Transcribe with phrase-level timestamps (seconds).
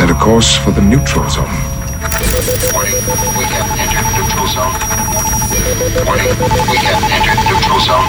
[0.00, 1.44] set a course for the neutral zone.
[2.72, 2.96] Warning,
[3.36, 4.72] we have entered neutral zone.
[6.06, 6.32] Warning,
[6.70, 8.08] we have entered neutral zone.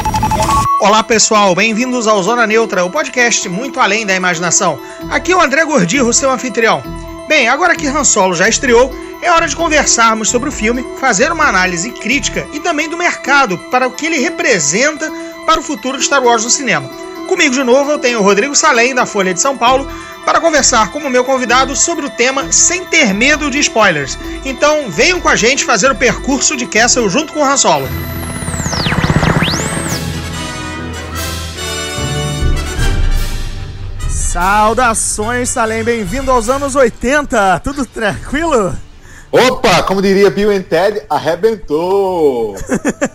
[0.80, 4.80] Olá pessoal, bem-vindos ao Zona Neutra, o podcast muito além da imaginação.
[5.10, 6.82] Aqui é o André Gordirro, seu anfitrião.
[7.28, 8.90] Bem, agora que Han Solo já estreou,
[9.22, 13.58] é hora de conversarmos sobre o filme, fazer uma análise crítica e também do mercado
[13.70, 15.12] para o que ele representa
[15.46, 16.90] para o futuro de Star Wars no cinema.
[17.32, 19.90] Comigo de novo eu tenho o Rodrigo Salem, da Folha de São Paulo,
[20.26, 24.18] para conversar como meu convidado sobre o tema sem ter medo de spoilers.
[24.44, 27.88] Então venham com a gente fazer o percurso de Castle junto com o Han Solo.
[34.10, 38.76] Saudações, Salem, bem-vindo aos anos 80, tudo tranquilo?
[39.32, 42.54] Opa, como diria Bill and Ted, arrebentou!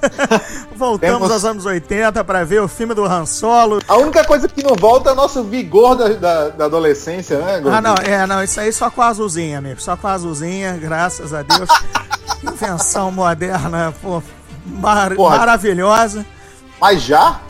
[0.74, 3.80] Voltamos Temos- aos anos 80 para ver o filme do Han Solo.
[3.86, 7.60] A única coisa que não volta é o nosso vigor da, da, da adolescência, né,
[7.60, 7.74] Gordinho?
[7.74, 9.80] Ah, não, é, não, isso aí só com a azulzinha, amigo.
[9.80, 11.68] Só com a azulzinha, graças a Deus.
[12.42, 14.22] Invenção moderna, pô,
[14.66, 16.24] mar- maravilhosa.
[16.80, 17.40] Mas já?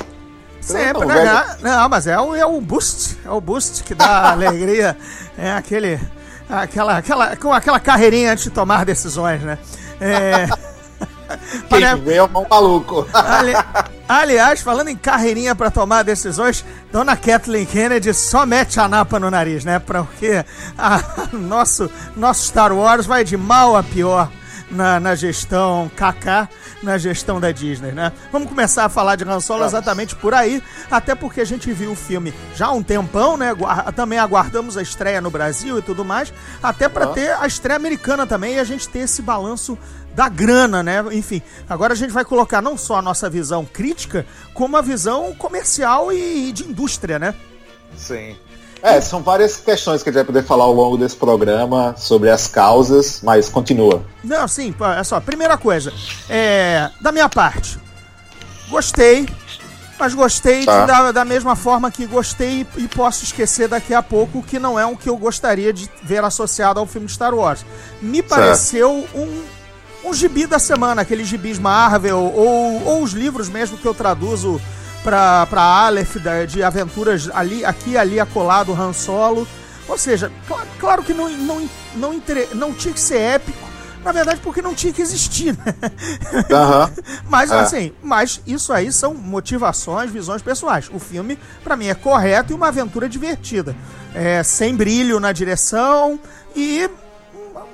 [0.60, 1.56] Sempre, né?
[1.62, 3.16] Não, mas é o, é o boost.
[3.24, 4.96] É o boost que dá alegria.
[5.38, 6.00] É aquele.
[6.48, 9.58] Aquela, aquela, com aquela carreirinha antes de tomar decisões, né?
[10.00, 10.46] É.
[11.68, 13.06] Quem Olha, vem é um maluco.
[13.12, 13.52] Ali-
[14.08, 19.28] aliás, falando em carreirinha pra tomar decisões, Dona Kathleen Kennedy só mete a napa no
[19.28, 19.80] nariz, né?
[19.80, 20.44] Porque
[20.78, 21.02] a-
[21.34, 24.30] nosso, nosso Star Wars vai de mal a pior
[24.70, 26.48] na, na gestão KK,
[26.82, 28.12] na gestão da Disney, né?
[28.32, 31.92] Vamos começar a falar de Han Solo exatamente por aí, até porque a gente viu
[31.92, 33.52] o filme já há um tempão, né?
[33.94, 37.06] Também aguardamos a estreia no Brasil e tudo mais, até Ah.
[37.08, 39.78] ter a estreia americana também e a gente ter esse balanço
[40.14, 41.04] da grana, né?
[41.12, 45.34] Enfim, agora a gente vai colocar não só a nossa visão crítica, como a visão
[45.34, 47.34] comercial e de indústria, né?
[47.96, 48.36] Sim.
[48.82, 52.30] É, são várias questões que a gente vai poder falar ao longo desse programa sobre
[52.30, 54.02] as causas, mas continua.
[54.22, 55.18] Não, sim, é só.
[55.20, 55.92] Primeira coisa,
[56.28, 57.78] é, da minha parte,
[58.68, 59.26] gostei,
[59.98, 60.84] mas gostei de- Tá.
[60.86, 64.78] da, da mesma forma que gostei e, e posso esquecer daqui a pouco que não
[64.78, 67.64] é o que eu gostaria de ver associado ao filme Star Wars.
[68.02, 69.42] Me pareceu um,
[70.04, 74.60] um gibi da semana, aqueles gibis Marvel ou, ou os livros mesmo que eu traduzo
[75.02, 79.46] pra, pra Aleph da- de aventuras ali, aqui ali acolado Han Solo.
[79.88, 83.58] Ou seja, cla- claro que não, não, não, intere- não tinha que ser épico,
[84.04, 85.74] na verdade porque não tinha que existir, né?
[86.50, 86.90] Aham.
[87.30, 87.60] Mas É.
[87.60, 90.88] assim, mas isso aí são motivações, visões pessoais.
[90.92, 93.76] O filme, pra mim, é correto e uma aventura divertida.
[94.14, 96.18] É, sem brilho na direção
[96.54, 96.88] e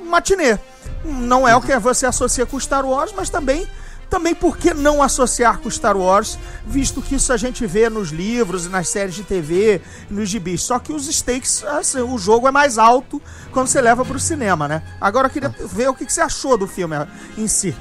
[0.06, 0.58] matinê.
[1.04, 3.66] Não é o que você associa com Star Wars, mas também,
[4.12, 8.10] também por que não associar com Star Wars, visto que isso a gente vê nos
[8.10, 9.80] livros e nas séries de TV,
[10.10, 10.62] nos gibis.
[10.62, 14.68] Só que os stakes, assim, o jogo é mais alto quando você leva pro cinema,
[14.68, 14.82] né?
[15.00, 16.94] Agora eu queria ver o que você achou do filme
[17.38, 17.74] em si.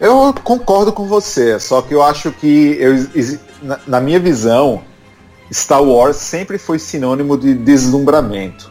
[0.00, 3.38] Eu concordo com você, só que eu acho que eu,
[3.86, 4.82] na minha visão,
[5.52, 8.68] Star Wars sempre foi sinônimo de deslumbramento.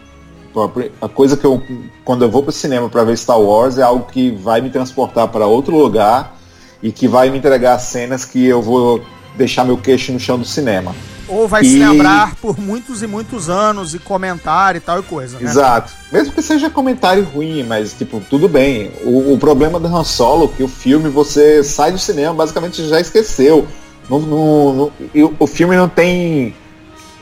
[1.01, 1.61] A coisa que eu,
[2.03, 5.27] quando eu vou pro cinema para ver Star Wars, é algo que vai me transportar
[5.27, 6.35] para outro lugar
[6.81, 9.01] e que vai me entregar cenas que eu vou
[9.35, 10.95] deixar meu queixo no chão do cinema.
[11.27, 15.03] Ou vai se E- lembrar por muitos e muitos anos e comentar e tal e
[15.03, 15.43] coisa, né?
[15.49, 15.91] Exato.
[16.11, 18.91] Mesmo que seja comentário ruim, mas tipo, tudo bem.
[19.03, 22.87] O, o problema do Han Solo é que o filme você sai do cinema, basicamente
[22.87, 23.67] já esqueceu.
[24.09, 26.55] Não- não- não- e o, o filme não tem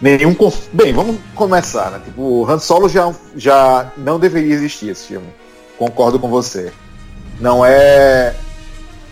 [0.01, 0.33] nenhum.
[0.33, 2.01] conf- Bem, vamos começar, né?
[2.03, 5.27] Tipo, o Han Solo já, já não deveria existir esse filme.
[5.77, 6.71] Concordo com você.
[7.39, 8.35] Não é.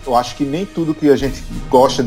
[0.05, 2.05] Eu acho que nem tudo que a gente gosta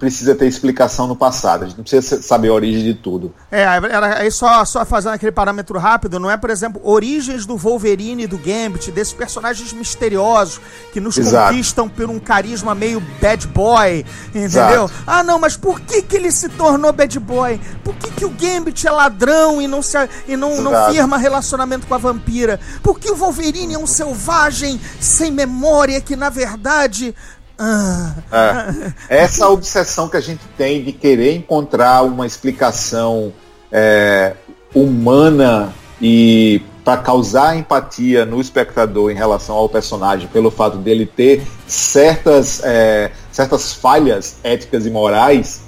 [0.00, 1.64] precisa ter explicação no passado.
[1.64, 3.32] A gente não precisa saber a origem de tudo.
[3.50, 7.54] É, era aí só, só fazendo aquele parâmetro rápido, não é, por exemplo, origens do
[7.54, 10.58] Wolverine e do Gambit, desses personagens misteriosos
[10.90, 11.52] que nos Exato.
[11.52, 14.84] conquistam por um carisma meio bad boy, entendeu?
[14.84, 14.92] Exato.
[15.06, 17.60] Ah, não, mas por que, que ele se tornou bad boy?
[17.84, 21.86] Por que, que o Gambit é ladrão e não, se, e não, não firma relacionamento
[21.86, 22.58] com a vampira?
[22.82, 27.14] Por que o Wolverine é um selvagem sem memória que, na verdade.
[27.60, 29.22] É.
[29.22, 33.32] Essa obsessão que a gente tem de querer encontrar uma explicação
[33.70, 34.34] é,
[34.74, 41.46] humana e para causar empatia no espectador em relação ao personagem, pelo fato dele ter
[41.66, 45.62] certas, é, certas falhas éticas e morais,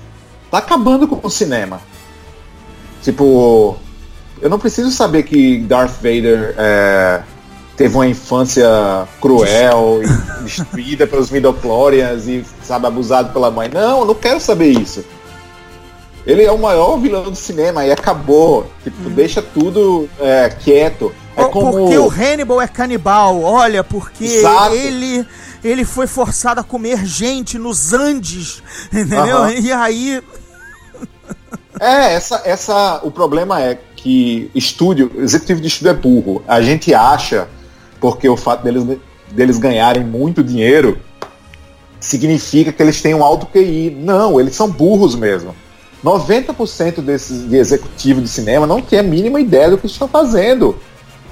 [0.51, 1.81] tá acabando com o cinema.
[3.03, 3.77] Tipo,
[4.41, 7.23] eu não preciso saber que Darth Vader é,
[7.77, 8.67] teve uma infância
[9.21, 10.07] cruel e
[10.45, 13.69] destruída pelos midichlorians e, sabe, abusado pela mãe.
[13.73, 15.05] Não, eu não quero saber isso.
[16.25, 18.67] Ele é o maior vilão do cinema e acabou.
[18.85, 21.13] Tipo, deixa tudo é, quieto.
[21.37, 21.73] É como.
[21.73, 24.75] Porque o Hannibal é canibal, olha, porque Exato.
[24.75, 25.27] ele
[25.65, 29.39] ele foi forçado a comer gente nos Andes, entendeu?
[29.39, 29.53] Aham.
[29.53, 30.23] E aí,
[31.81, 36.43] É, essa, essa, o problema é que estúdio, executivo de estúdio é burro.
[36.47, 37.49] A gente acha,
[38.03, 38.99] porque o fato deles,
[39.31, 40.99] deles ganharem muito dinheiro
[42.01, 43.97] significa que eles têm um alto QI.
[43.97, 45.55] Não, eles são burros mesmo.
[46.05, 50.77] 90% desses de executivo de cinema não tem a mínima ideia do que estão fazendo.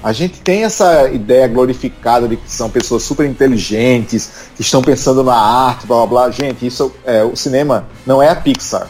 [0.01, 5.23] A gente tem essa ideia glorificada de que são pessoas super inteligentes, que estão pensando
[5.23, 6.31] na arte, blá blá blá.
[6.31, 8.87] Gente, isso é o cinema não é a Pixar.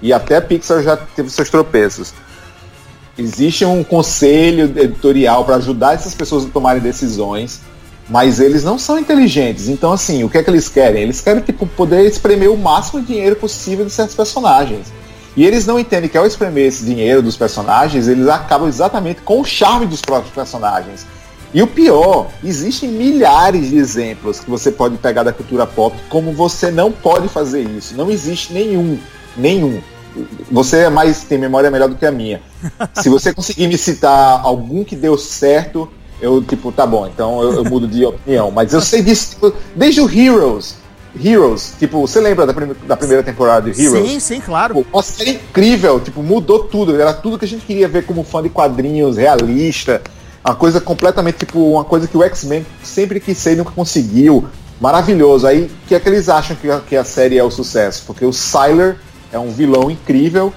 [0.00, 2.14] E até a Pixar já teve seus tropeços.
[3.16, 7.60] Existe um conselho editorial para ajudar essas pessoas a tomarem decisões,
[8.08, 9.68] mas eles não são inteligentes.
[9.68, 11.02] Então, assim, o que é que eles querem?
[11.02, 14.92] Eles querem tipo, poder espremer o máximo de dinheiro possível de certos personagens.
[15.36, 19.40] E eles não entendem que ao espremer esse dinheiro dos personagens, eles acabam exatamente com
[19.40, 21.06] o charme dos próprios personagens.
[21.52, 26.32] E o pior, existem milhares de exemplos que você pode pegar da cultura pop como
[26.32, 27.96] você não pode fazer isso.
[27.96, 28.98] Não existe nenhum,
[29.36, 29.80] nenhum.
[30.50, 32.40] Você é mais tem memória melhor do que a minha.
[32.94, 35.88] Se você conseguir me citar algum que deu certo,
[36.20, 38.50] eu tipo, tá bom, então eu, eu mudo de opinião.
[38.50, 40.76] Mas eu sei disso tipo, desde o Heroes.
[41.22, 44.08] Heroes, tipo, você lembra da, prime- da primeira temporada de Heroes?
[44.10, 44.74] sim, sim, claro.
[44.74, 47.00] Pô, Uma série incrível, tipo, mudou tudo.
[47.00, 50.02] Era tudo que a gente queria ver como fã de quadrinhos, realista.
[50.44, 54.44] Uma coisa completamente, tipo, uma coisa que o X-Men sempre quis ser e nunca conseguiu.
[54.80, 55.46] Maravilhoso.
[55.46, 58.02] Aí, o que é que eles acham que a, que a série é o sucesso?
[58.06, 58.96] Porque o Sylar
[59.34, 60.52] é um vilão incrível.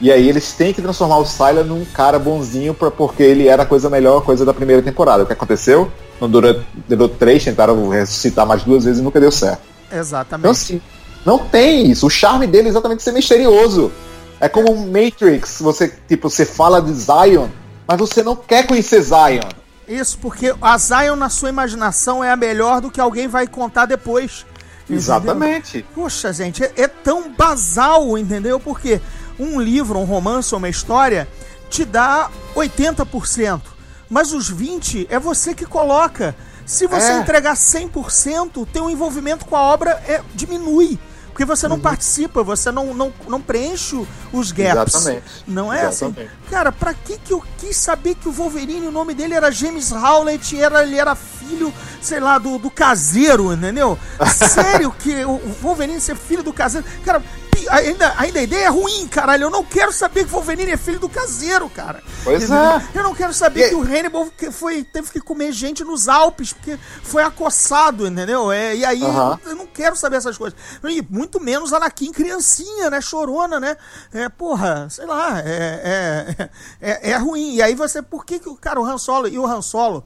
[0.00, 3.62] E aí eles têm que transformar o Sylar num cara bonzinho pra, porque ele era
[3.62, 5.22] a coisa melhor, coisa da primeira temporada.
[5.22, 5.92] O que aconteceu?
[6.20, 9.62] Não durou, durou três, tentaram ressuscitar mais duas vezes e nunca deu certo.
[9.86, 10.50] Então, Exatamente.
[10.50, 10.80] assim,
[11.24, 12.06] não tem isso.
[12.06, 13.92] O charme dele é exatamente ser misterioso.
[14.40, 17.46] É como um Matrix, você, tipo, você fala de Zion,
[17.86, 19.48] mas você não quer conhecer Zion.
[19.86, 23.86] Isso, porque a Zion na sua imaginação é a melhor do que alguém vai contar
[23.86, 24.44] depois.
[24.84, 24.96] Entendeu?
[24.98, 25.84] Exatamente.
[25.94, 28.58] Poxa, gente, é, é tão basal, entendeu?
[28.60, 29.00] Porque
[29.38, 31.28] um livro, um romance ou uma história
[31.70, 33.60] te dá 80%,
[34.08, 36.34] mas os 20% é você que coloca.
[36.66, 37.18] Se você É.
[37.18, 40.98] entregar 100%, teu envolvimento com a obra é, diminui.
[41.32, 44.94] Porque você não participa, você não, não, não preenche os gaps.
[44.94, 45.24] Exatamente.
[45.46, 46.06] Não é assim?
[46.06, 46.32] Exatamente.
[46.50, 49.90] Cara, pra que que eu quis saber que o Wolverine, o nome dele era James
[49.92, 53.98] Howlett, era, ele era filho, sei lá, do, do caseiro, entendeu?
[54.28, 56.86] Sério que o Wolverine ser filho do caseiro...
[57.02, 57.22] Cara,
[57.68, 59.44] ainda, ainda a ideia é ruim, caralho.
[59.44, 62.02] Eu não quero saber que o Wolverine é filho do caseiro, cara.
[62.24, 62.82] Pois é.
[62.94, 66.52] Eu não quero saber E- que o Hannibal foi, teve que comer gente nos Alpes,
[66.52, 68.50] porque foi acossado, entendeu?
[68.52, 69.38] É, e aí Aham.
[69.44, 70.58] eu não quero saber essas coisas.
[70.84, 73.00] E muito menos Anakin criancinha, né?
[73.00, 73.76] Chorona, né?
[74.12, 76.48] É, porra, sei lá, é, é,
[76.80, 77.54] é, é ruim.
[77.54, 80.04] E aí você, por que, que o cara, o Han Solo e o Han Solo?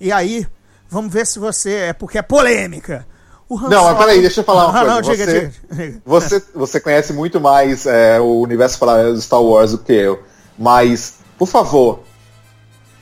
[0.00, 0.46] E aí,
[0.88, 1.72] vamos ver se você.
[1.74, 3.06] É porque é polêmica.
[3.50, 4.94] Han Não, mas peraí, deixa eu falar uma Ah, coisa.
[4.94, 6.00] não, diga, você, diga.
[6.04, 10.22] Você, você conhece muito mais é, o universo paralelo do Star Wars do que eu.
[10.58, 12.00] Mas, por favor,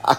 [0.03, 0.17] a,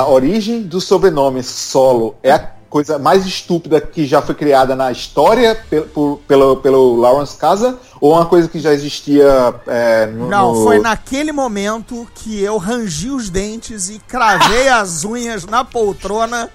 [0.00, 4.92] a origem do sobrenome Solo é a coisa mais estúpida que já foi criada na
[4.92, 10.28] história pe- por- pelo, pelo Lawrence Casa ou uma coisa que já existia é, no,
[10.28, 15.64] Não, no- foi naquele momento que eu rangi os dentes e cravei as unhas na
[15.64, 16.50] poltrona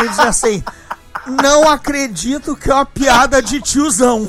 [0.00, 0.62] e disse assim:
[1.26, 4.28] Não acredito que é uma piada de tiozão.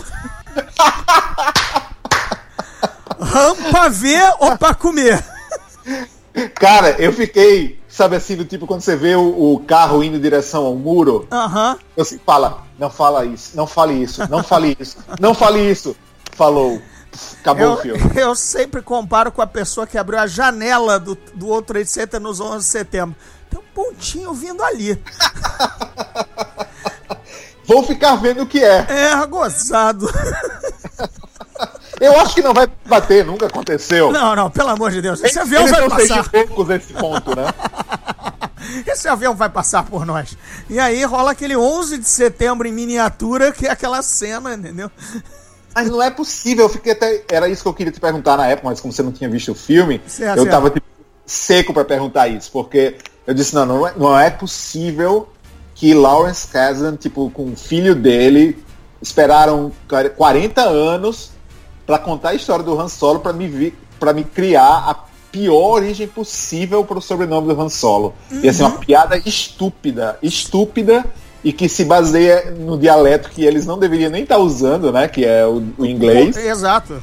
[3.20, 5.24] Ram pra ver ou pra comer?
[6.56, 10.22] Cara, eu fiquei, sabe assim, do tipo quando você vê o, o carro indo em
[10.22, 11.78] direção ao muro, Aham.
[11.96, 15.96] você fala, não fala isso, não fale isso, não fale isso, não fale isso.
[16.34, 16.80] Falou.
[17.42, 18.12] Acabou o Eu, filme.
[18.22, 22.20] eu sempre comparo com a pessoa que abriu a janela do, do outro Trade Center
[22.20, 23.16] nos 11 de setembro.
[23.50, 25.02] Tem um pontinho vindo ali.
[27.68, 28.86] Vou ficar vendo o que é.
[28.90, 30.10] É, gozado.
[32.00, 34.12] Eu acho que não vai bater, nunca aconteceu.
[34.12, 35.22] Não, não, pelo amor de Deus.
[35.24, 36.30] Esse avião Eles vai passar.
[36.30, 37.46] poucos nesse ponto, né?
[38.86, 40.38] Esse avião vai passar por nós.
[40.70, 44.92] E aí rola aquele 11 de setembro em miniatura, que é aquela cena, entendeu?
[45.74, 47.24] Mas não é possível, eu fiquei até.
[47.30, 49.52] Era isso que eu queria te perguntar na época, mas como você não tinha visto
[49.52, 50.52] o filme, Certo, eu certo.
[50.52, 50.86] tava tipo,
[51.26, 55.28] seco pra perguntar isso, porque eu disse, não, não é, não é possível
[55.78, 58.58] que Lawrence Kasdan, tipo, com o filho dele,
[59.02, 59.72] esperaram
[60.18, 61.32] 40 anos
[61.86, 64.96] pra contar a história do Han Solo pra me para me criar a
[65.32, 68.14] pior origem possível pro sobrenome do Han Solo.
[68.44, 68.70] E assim, Uhum.
[68.70, 71.06] uma piada estúpida, estúpida
[71.44, 75.08] e que se baseia no dialeto que eles não deveriam nem estar usando, né?
[75.08, 76.36] Que é o, o inglês.
[76.36, 77.02] Exato.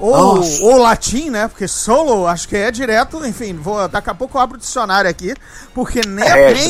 [0.00, 0.62] Ou, Nossa.
[0.62, 1.46] ou latim, né?
[1.46, 5.10] Porque solo, acho que é direto, enfim, vou, daqui a pouco eu abro o dicionário
[5.10, 5.34] aqui,
[5.74, 6.68] porque nem, É, nem,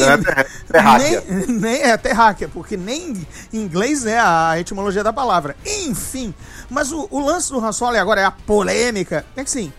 [0.67, 1.25] terráquea.
[1.29, 5.57] nem, nem é terráquea, porque nem em inglês é a etimologia da palavra.
[5.65, 6.35] Enfim,
[6.69, 9.73] mas o, o lance do Han Solo, e agora é a polêmica, é que sim,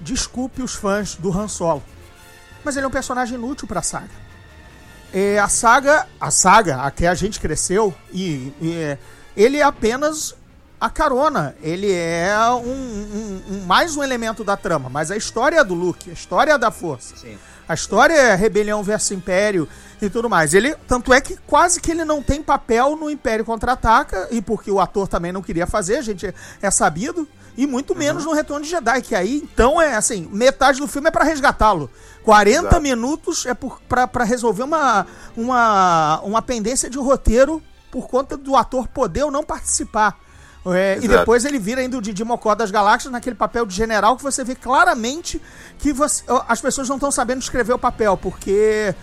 [0.00, 1.84] desculpe os fãs do Han Solo,
[2.64, 4.10] mas ele é um personagem inútil pra saga.
[5.14, 8.98] É, a saga, a saga a que a gente cresceu, e, e, é,
[9.36, 10.34] ele é apenas
[10.86, 11.54] a carona.
[11.62, 14.88] Ele é um, um- um- mais um elemento da trama.
[14.88, 17.16] Mas a história é do Luke, a história é da Força.
[17.16, 17.36] Sim.
[17.68, 19.68] A história é rebelião versus Império
[20.00, 20.54] e tudo mais.
[20.54, 24.70] Ele, tanto é que quase que ele não tem papel no Império Contra-Ataca, e porque
[24.70, 27.26] o ator também não queria fazer, a gente é sabido.
[27.56, 31.08] E muito menos no Retorno de Jedi, que aí, então, é assim, metade do filme
[31.08, 31.90] é pra resgatá-lo.
[32.22, 32.80] 40 Exato.
[32.82, 39.24] minutos é pra resolver uma, uma, uma pendência de roteiro por conta do ator poder
[39.24, 40.18] ou não participar.
[40.74, 44.16] É, e depois ele vira ainda o Didi Mocó das Galáxias naquele papel de general
[44.16, 45.40] que você vê claramente
[45.78, 48.94] que você- as pessoas não estão sabendo escrever o papel, porque.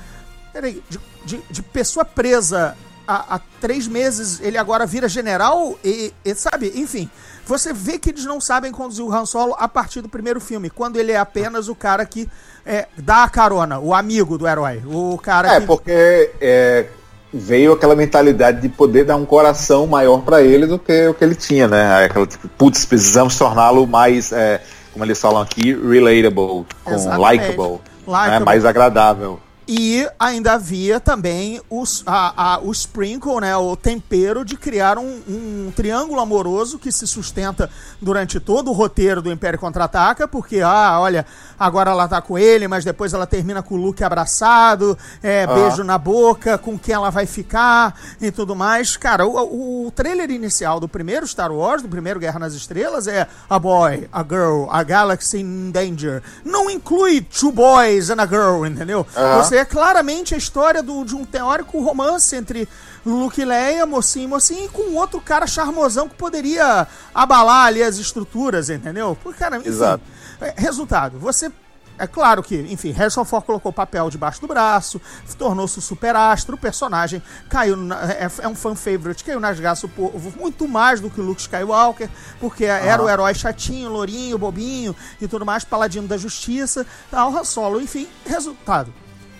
[0.51, 2.75] Peraí, de, de- de pessoa presa
[3.07, 7.09] há, há três meses, ele agora vira general e, e, sabe, enfim.
[7.45, 10.69] Você vê que eles não sabem conduzir o Han Solo a partir do primeiro filme,
[10.69, 12.29] quando ele é apenas o cara que
[12.65, 15.65] é, dá a carona, o amigo do herói, o cara É, que.
[15.67, 16.87] porque é,
[17.33, 21.23] veio aquela mentalidade de poder dar um coração maior pra ele do que o que
[21.23, 22.05] ele tinha, né?
[22.05, 24.61] Aquela tipo, putz, precisamos torná-lo mais, é,
[24.91, 27.19] como eles falam aqui, relatable, com Exatamente.
[27.19, 27.79] likable, né?
[28.07, 28.45] Likeable.
[28.45, 29.39] mais agradável.
[29.67, 35.21] E ainda havia também os, a, a- o sprinkle, né, o tempero de criar um,
[35.27, 37.69] um triângulo amoroso que se sustenta
[38.01, 41.25] durante todo o roteiro do Império Contra-Ataca, porque, ah, olha,
[41.57, 45.53] agora ela tá com ele, mas depois ela termina com o Luke abraçado, é, Aham.
[45.55, 48.97] beijo na boca, com quem ela vai ficar e tudo mais.
[48.97, 53.27] Cara, o, o trailer inicial do primeiro Star Wars, do primeiro Guerra nas Estrelas, é
[53.49, 56.21] a boy, a girl, a galaxy in danger.
[56.43, 59.05] Não inclui two boys and a girl, entendeu?
[59.15, 59.41] Aham.
[59.43, 62.67] Você é claramente a história do- de um teórico romance entre
[63.05, 67.67] Luke e Leia, mocinho e mocinho, e com um outro cara charmosão que poderia abalar
[67.67, 69.17] ali as estruturas, entendeu?
[69.21, 70.03] Porque, cara, enfim, Exato.
[70.41, 71.51] é, resultado, você...
[71.95, 74.99] É claro que, enfim, Harrison Ford colocou o papel debaixo do braço,
[75.37, 79.83] tornou-se o superastro, o personagem caiu, na- é, é um fan favorite, caiu nas graças
[79.83, 84.39] do povo muito mais do que o Luke Skywalker, porque era o herói chatinho, lourinho,
[84.39, 88.91] bobinho e tudo mais, paladino da justiça, tal, Han Solo, enfim, resultado.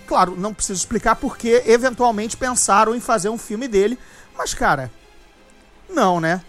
[0.07, 3.97] Claro, não preciso explicar porque eventualmente pensaram em fazer um filme dele,
[4.37, 4.91] mas cara,
[5.89, 6.41] não, né?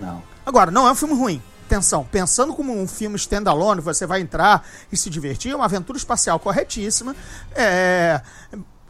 [0.00, 0.22] Não.
[0.44, 1.42] Agora, não é um filme ruim.
[1.66, 5.96] Atenção, pensando como um filme standalone, você vai entrar e se divertir, é uma aventura
[5.96, 7.16] espacial corretíssima.
[7.54, 8.20] É.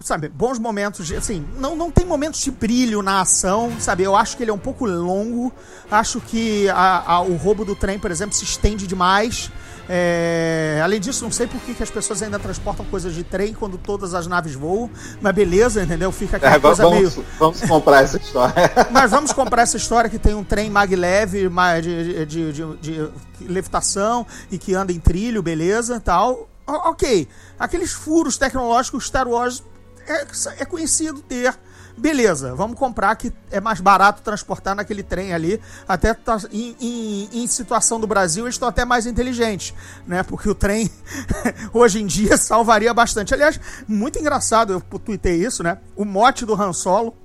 [0.00, 1.14] Sabe, bons momentos de.
[1.16, 4.02] Assim, não, não tem momentos de brilho na ação, sabe?
[4.02, 5.52] Eu acho que ele é um pouco longo.
[5.90, 9.50] Acho que a- a- o roubo do trem, por exemplo, se estende demais.
[9.88, 13.52] É, além disso, não sei por que, que as pessoas ainda transportam coisas de trem
[13.52, 14.90] quando todas as naves voam.
[15.20, 16.10] Mas beleza, entendeu?
[16.10, 17.26] Fica aquela É, coisa vamos, meio.
[17.38, 18.54] vamos comprar essa história.
[18.90, 23.10] Mas vamos comprar essa história que tem um trem maglev ma- de, de, de, de
[23.42, 26.48] levitação e que anda em trilho, beleza, tal.
[26.66, 27.28] Ok.
[27.58, 29.62] Aqueles furos tecnológicos Star Wars
[30.06, 30.26] é,
[30.62, 31.54] é conhecido ter.
[31.96, 35.60] Beleza, vamos comprar que é mais barato transportar naquele trem ali.
[35.86, 39.72] Até tá em, em- em situação do Brasil, eles estão até mais inteligentes,
[40.06, 40.22] né?
[40.24, 40.90] Porque o trem
[41.72, 43.32] hoje em dia salvaria bastante.
[43.32, 45.78] Aliás, muito engraçado, eu tuitei isso, né?
[45.94, 47.16] O mote do Han Solo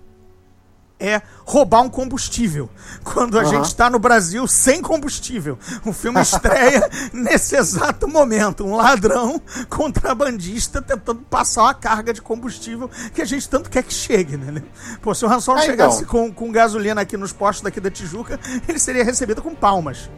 [0.99, 2.69] é roubar um combustível.
[3.03, 3.49] Quando a Aham.
[3.51, 5.57] gente está no Brasil sem combustível.
[5.85, 8.65] O filme estreia nesse exato momento.
[8.65, 13.93] Um ladrão contrabandista tentando passar uma carga de combustível que a gente tanto quer que
[13.93, 14.61] chegue, né?
[15.01, 16.09] Pô, se o Han Solo Ah, chegasse então.
[16.09, 20.09] com, com gasolina aqui nos postos daqui da Tijuca, ele seria recebido com palmas.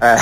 [0.00, 0.16] É.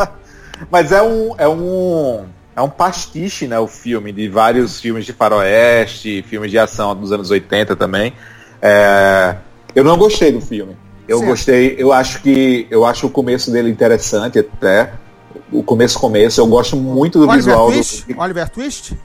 [0.70, 2.26] Mas é um, é um.
[2.56, 3.58] É um pastiche, né?
[3.58, 8.12] O filme, de vários filmes de faroeste, filmes de ação dos anos 80 também.
[8.60, 9.36] É,
[9.74, 10.76] eu não gostei do filme.
[11.08, 11.30] Eu Certo.
[11.30, 12.66] gostei, eu acho que.
[12.70, 14.92] Eu acho o começo dele interessante até.
[15.52, 18.12] O começo começo, eu gosto muito do Oliver visual Twist?
[18.12, 18.20] do.
[18.20, 18.96] Oliver Twist?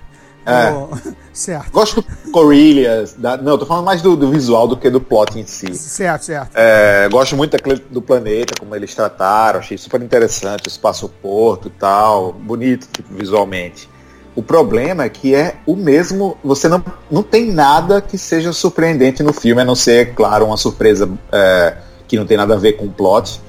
[0.46, 0.70] É.
[0.72, 0.90] O-
[1.34, 1.72] certo.
[1.72, 3.14] Gosto do Corellias.
[3.18, 5.74] Da, não, tô falando mais do, do visual do que do plot em si.
[5.74, 6.52] Certo, certo.
[6.56, 7.58] É, gosto muito
[7.90, 13.90] do planeta, como eles trataram, achei super interessante, o espaço-porto e tal, bonito tipo, visualmente.
[14.36, 19.24] O problema é que é o mesmo, você não, não tem nada que seja surpreendente
[19.24, 21.78] no filme, a não ser, claro, uma surpresa é,
[22.08, 23.42] que não tem nada a ver com o plot,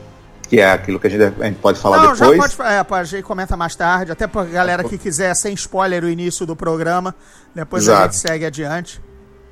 [0.48, 2.54] que é aquilo que a gente, a gente pode falar Não, já depois.
[2.54, 2.70] pode.
[2.70, 6.46] É, a gente comenta mais tarde, até pra galera que quiser, sem spoiler, o início
[6.46, 7.14] do programa.
[7.54, 8.14] Depois a Exato.
[8.14, 9.02] gente segue adiante.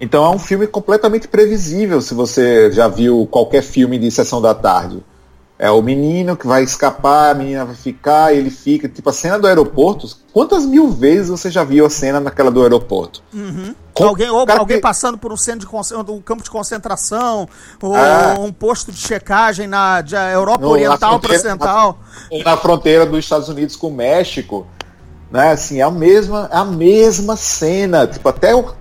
[0.01, 4.55] Então é um filme completamente previsível se você já viu qualquer filme de sessão da
[4.55, 5.03] tarde.
[5.57, 8.89] É o menino que vai escapar, a menina vai ficar, ele fica.
[8.89, 10.09] Tipo, a cena do aeroporto.
[10.33, 13.23] Quantas mil vezes você já viu a cena naquela do aeroporto?
[13.95, 17.49] Com- alguém ou alguém passando por um centro de conce- um campo de concentração,
[17.81, 18.35] ou Ah.
[18.41, 21.99] um posto de checagem na de Europa No- Oriental na para fronteira- Ocidental.
[22.45, 24.67] na fronteira dos Estados Unidos com o México,
[25.31, 25.53] né?
[25.53, 28.09] Assim, é a mesma, é a mesma cena.
[28.09, 28.73] Tipo, até o,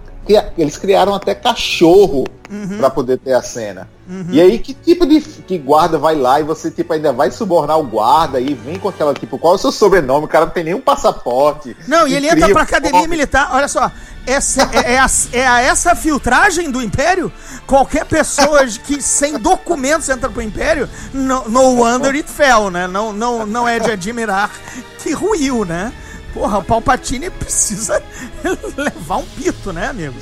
[0.58, 2.78] eles criaram até cachorro Uhum.
[2.78, 3.90] pra poder ter a cena.
[4.30, 7.80] E aí, que tipo de que guarda vai lá e você tipo ainda vai subornar
[7.80, 10.26] o guarda e vem com aquela tipo, qual é o seu sobrenome?
[10.26, 11.76] O cara não tem nenhum passaporte.
[11.88, 13.50] Não, e ele entra pra academia militar.
[13.54, 13.90] Olha só,
[14.28, 17.32] essa, é, é a, é a essa filtragem do Império?
[17.66, 22.88] Qualquer pessoa que sem documentos entra pro Império, no, no wonder it fell, né?
[22.88, 24.52] Não, não, não é de admirar
[25.00, 25.92] que ruiu, né?
[26.34, 28.02] Porra, o Palpatine precisa
[28.78, 30.16] levar um pito, né, amigo?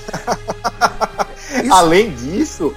[1.64, 2.74] Isso- Além disso,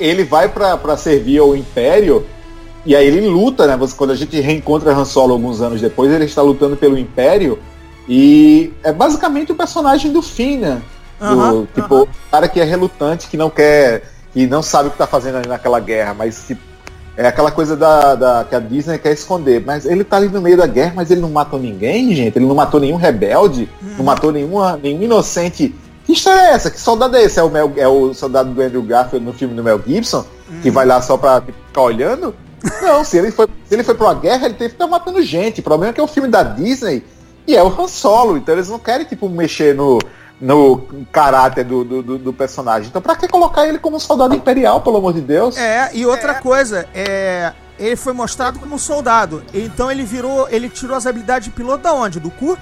[0.00, 2.24] ele vai pra servir ao Império
[2.86, 3.78] e aí ele luta, né?
[3.96, 7.58] Quando a gente reencontra Han Solo alguns anos depois, ele está lutando pelo Império
[8.08, 10.80] e é basicamente o personagem do Finn, né?
[11.20, 14.98] Do, tipo, o cara que é relutante, que não quer, que não sabe o que
[14.98, 16.62] tá fazendo ali naquela guerra, mas tipo,
[17.18, 19.62] é aquela coisa da, da- que a Disney quer esconder.
[19.66, 22.38] Mas ele tá ali no meio da guerra, mas ele não matou ninguém, gente.
[22.38, 23.94] Ele não matou nenhum rebelde, Uhum.
[23.98, 25.74] não matou nenhuma, nenhum inocente.
[26.06, 26.70] Que história é essa?
[26.70, 27.38] Que soldado é esse?
[27.38, 30.24] É o, Mel- é o soldado do Andrew Garfield no filme do Mel Gibson?
[30.48, 30.60] Uhum.
[30.62, 32.34] Que vai lá só pra tipo, ficar olhando?
[32.82, 35.20] Não, se ele, foi, se ele foi pra uma guerra, ele teve que estar matando
[35.22, 35.60] gente.
[35.60, 37.04] O problema é que é um filme da Disney
[37.46, 38.36] e é o Han Solo.
[38.36, 39.98] Então eles não querem, tipo, mexer no,
[40.40, 42.88] no caráter do, do, do- do personagem.
[42.88, 45.56] Então pra que colocar ele como um soldado imperial, pelo amor de Deus?
[45.56, 49.42] É, e outra coisa, é, ele foi mostrado como um soldado.
[49.52, 52.20] Então ele virou, ele tirou as habilidades de piloto da onde?
[52.20, 52.56] Do cu?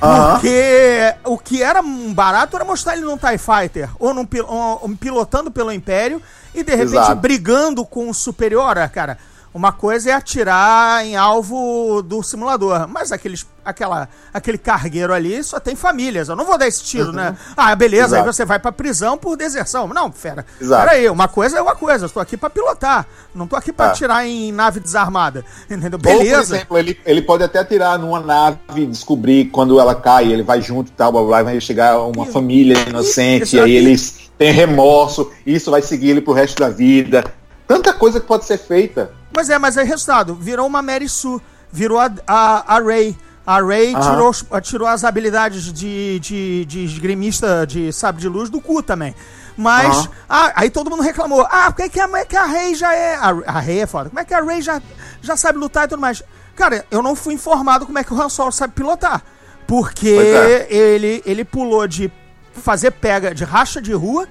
[0.00, 4.88] Porque o que era um barato era mostrar ele num TIE Fighter, ou num ou-
[4.98, 6.22] pilotando pelo Império,
[6.54, 7.16] e de repente Exato.
[7.16, 8.76] brigando com o superior.
[8.90, 9.18] Cara,
[9.58, 15.58] uma coisa é atirar em alvo do simulador, mas aqueles, aquela, aquele cargueiro ali só
[15.58, 16.28] tem famílias.
[16.28, 17.36] Eu não vou dar esse tiro, né?
[17.56, 18.32] Ah, beleza, aí Exato.
[18.32, 19.88] você vai pra prisão por deserção.
[19.88, 20.46] Não, fera.
[20.60, 20.84] Exato.
[20.88, 22.06] Peraí, uma coisa é uma coisa.
[22.06, 23.04] Eu tô aqui pra pilotar.
[23.34, 23.90] Não tô aqui pra Ah.
[23.90, 25.44] atirar em nave desarmada.
[25.68, 25.98] Entendeu?
[25.98, 26.54] Ou, por Beleza.
[26.56, 30.62] exemplo, ele, ele pode até atirar numa nave e descobrir quando ela cai, ele vai
[30.62, 32.32] junto e tal, blá, blá, vai chegar uma Isso.
[32.32, 37.24] família inocente, e aí eles têm remorso, isso vai seguir ele pro resto da vida.
[37.68, 39.12] Tanta coisa que pode ser feita.
[39.36, 40.34] Mas é, mas é resultado.
[40.34, 41.38] Virou uma Mary Sue.
[41.70, 43.14] Virou a, a, a Ray.
[43.46, 48.58] A Ray tirou, tirou as habilidades de, de, de esgrimista de sabre de luz do
[48.58, 49.14] cu também.
[49.54, 51.46] Mas, ah, aí todo mundo reclamou.
[51.50, 53.16] Ah, por que, que, a, como é que a Ray já é.
[53.16, 54.08] A, a Ray é foda.
[54.08, 54.80] Como é que a Ray já,
[55.20, 56.22] já sabe lutar e tudo mais?
[56.56, 59.22] Cara, eu não fui informado como é que o Han Solo sabe pilotar.
[59.66, 60.74] Porque é.
[60.74, 62.10] ele, ele pulou de
[62.54, 64.26] fazer pega de racha de rua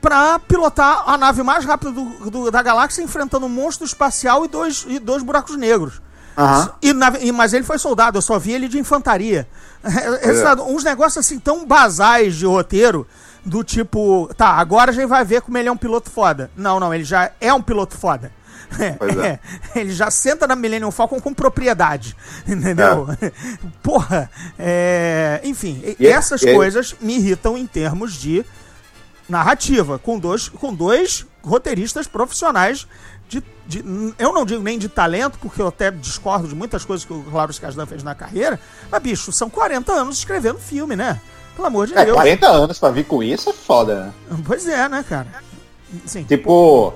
[0.00, 4.48] pra pilotar a nave mais rápida do- do- da galáxia enfrentando um monstro espacial e
[4.48, 6.00] dois, e dois buracos negros.
[6.38, 6.72] Aham.
[6.80, 9.46] E, na- e- mas ele foi soldado, eu só vi ele de infantaria.
[10.22, 13.06] Resultado, Uns negócios assim tão basais de roteiro,
[13.44, 16.50] do tipo, tá, agora a gente vai ver como ele é um piloto foda.
[16.56, 18.32] Não, não, ele já é um piloto foda.
[18.98, 19.40] Pois é.
[19.74, 22.16] Ele já senta na Millennium Falcon com propriedade.
[22.46, 23.08] Entendeu?
[23.82, 28.46] Porra, é, enfim, e- é- essas é- coisas me irritam em termos de
[29.30, 32.86] narrativa, com dois, com dois roteiristas profissionais
[33.28, 33.84] de, de-
[34.18, 37.24] Eu não digo nem de talento, porque eu até discordo de muitas coisas que o
[37.32, 38.58] Lauro Casdan fez na carreira,
[38.90, 41.20] mas, bicho, são 40 anos escrevendo filme, né?
[41.54, 42.14] Pelo amor de É, Deus.
[42.16, 44.38] 40 anos pra vir com isso é foda, né?
[44.46, 45.28] Pois é, né, cara?
[46.06, 46.24] Sim.
[46.24, 46.94] Tipo,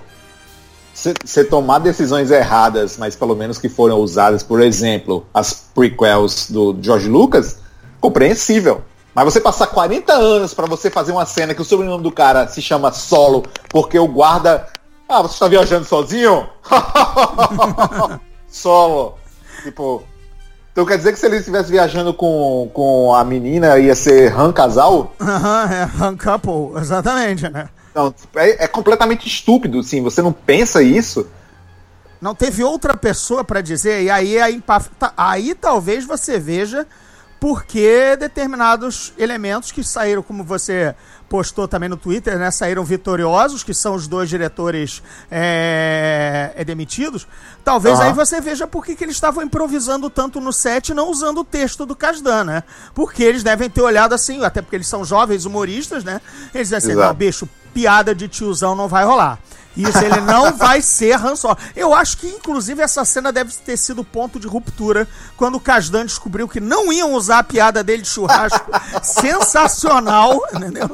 [0.94, 6.76] você tomar decisões erradas, mas pelo menos que foram usadas, por exemplo, as prequels do
[6.80, 7.58] George Lucas,
[8.00, 8.82] compreensível.
[9.14, 12.48] Mas você passar 40 anos pra você fazer uma cena que o sobrenome do cara
[12.48, 14.66] se chama Solo, porque o guarda.
[15.08, 16.48] Ah, você está viajando sozinho?
[18.48, 19.16] Solo.
[19.62, 20.02] Tipo.
[20.72, 24.52] Então quer dizer que se ele estivesse viajando com, com a menina ia ser Han
[24.52, 25.14] casal?
[25.20, 27.68] Aham, é Han Couple, exatamente, né?
[27.94, 30.02] Não, é, é completamente estúpido, sim.
[30.02, 31.28] Você não pensa isso.
[32.20, 34.60] Não teve outra pessoa pra dizer, e aí, aí,
[35.16, 36.84] aí talvez você veja
[37.44, 40.94] porque determinados elementos que saíram, como você
[41.28, 47.28] postou também no Twitter, né, saíram vitoriosos, que são os dois diretores é, é, demitidos.
[47.62, 48.08] Talvez Aham.
[48.08, 51.42] aí você veja por que que eles estavam improvisando tanto no set e não usando
[51.42, 52.62] o texto do Kasdan, né?
[52.94, 56.22] Porque eles devem ter olhado assim, até porque eles são jovens humoristas, né?
[56.54, 59.38] Eles dizem assim, não, bicho, piada de tiozão não vai rolar.
[59.76, 61.58] Isso, ele não vai ser Han Solo.
[61.74, 66.06] Eu acho que, inclusive, essa cena deve ter sido ponto de ruptura quando o Kasdan
[66.06, 68.70] descobriu que não iam usar a piada dele de churrasco.
[69.02, 70.90] Sensacional, entendeu?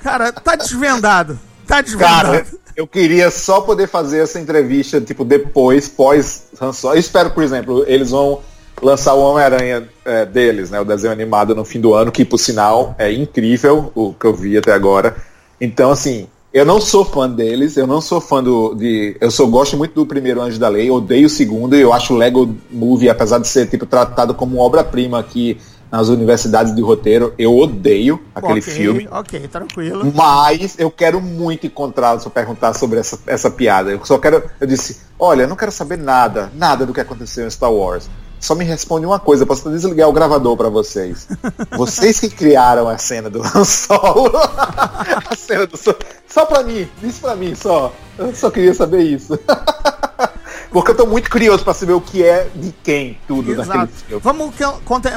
[0.00, 1.38] Cara, tá desvendado.
[1.66, 2.32] Tá desvendado.
[2.32, 2.46] Cara,
[2.76, 6.94] eu queria só poder fazer essa entrevista, tipo, depois, pós Han Solo.
[6.94, 8.40] Eu espero, por exemplo, eles vão
[8.82, 10.80] lançar o Homem-Aranha é, deles, né?
[10.80, 14.34] O desenho animado no fim do ano, que por sinal é incrível o que eu
[14.34, 15.16] vi até agora.
[15.60, 18.74] Então, assim, eu não sou fã deles, eu não sou fã do.
[18.74, 21.92] De, eu só gosto muito do primeiro Anjo da Lei, odeio o segundo, e eu
[21.92, 25.58] acho o Lego Movie, apesar de ser tipo, tratado como obra-prima aqui
[25.92, 29.08] nas universidades de roteiro, eu odeio aquele Ok, filme.
[29.10, 30.10] Ok, tranquilo.
[30.14, 33.90] Mas eu quero muito encontrá-lo para perguntar sobre essa, essa piada.
[33.90, 34.42] Eu só quero.
[34.58, 38.08] Eu disse, olha, eu não quero saber nada, nada do que aconteceu em Star Wars.
[38.46, 41.26] Só me responde uma coisa, eu posso desligar o gravador para vocês.
[41.76, 44.30] Vocês que criaram a cena do Han Solo.
[44.36, 45.96] a cena do Solo.
[46.28, 47.92] Só pra mim, diz pra mim só.
[48.16, 49.36] Eu só queria saber isso.
[50.70, 53.92] Porque eu tô muito curioso para saber o que é de quem tudo naquele Exato.
[54.06, 54.22] filme.
[54.22, 54.54] Vamos,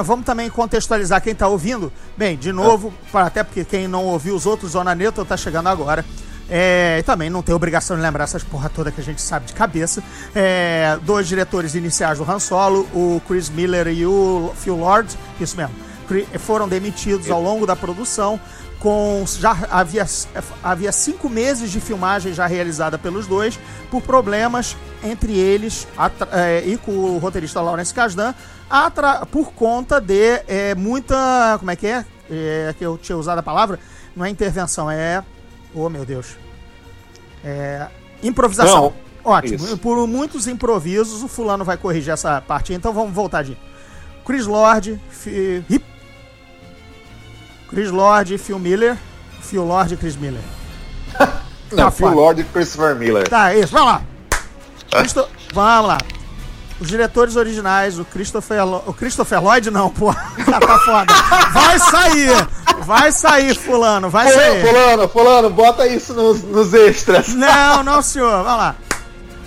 [0.03, 1.91] vamos também contextualizar quem está ouvindo.
[2.17, 5.67] Bem, de novo, pra- até porque quem não ouviu os outros Zona Neutra tá chegando
[5.67, 6.03] agora.
[6.49, 9.53] É, também não tem obrigação de lembrar essas porra toda que a gente sabe de
[9.53, 10.03] cabeça.
[10.33, 15.55] É, dois diretores iniciais do Han Solo, o Chris Miller e o Phil Lord, isso
[15.55, 15.75] mesmo,
[16.39, 18.39] foram demitidos ao longo da produção.
[18.79, 20.05] Com, já havia,
[20.63, 23.59] havia cinco meses de filmagem já realizada pelos dois
[23.91, 25.85] por problemas entre eles
[26.31, 28.33] é, e com o roteirista Lawrence Kasdan
[29.31, 32.05] por conta de é, muita como é que é?
[32.31, 33.77] é que eu tinha usado a palavra
[34.15, 35.21] não é intervenção é
[35.73, 36.37] oh meu Deus
[37.43, 37.87] é,
[38.23, 39.77] improvisação Não, ótimo isso.
[39.77, 43.57] por muitos improvisos o fulano vai corrigir essa parte então vamos voltar de
[44.25, 45.85] Chris Lord fi, Hip-
[47.69, 48.97] Chris Lord Phil Miller
[49.41, 50.41] Phil Lord e Chris Miller
[51.71, 52.09] Não, Tá Phil.
[52.09, 53.27] Lord e Christopher Miller.
[53.29, 54.01] Tá, isso, vamos lá.
[54.89, 55.97] Cristo- Vamos lá.
[56.79, 60.13] Os diretores originais, o Christopher, Lo- o Christopher Lloyd, não, pô.
[60.45, 61.13] tá foda.
[61.51, 62.47] Vai sair.
[62.85, 64.65] Vai sair, fulano, vai sair.
[64.65, 67.27] Fulano, fulano, bota isso nos, nos extras.
[67.29, 68.43] Não, não, senhor.
[68.43, 68.75] Vamos lá.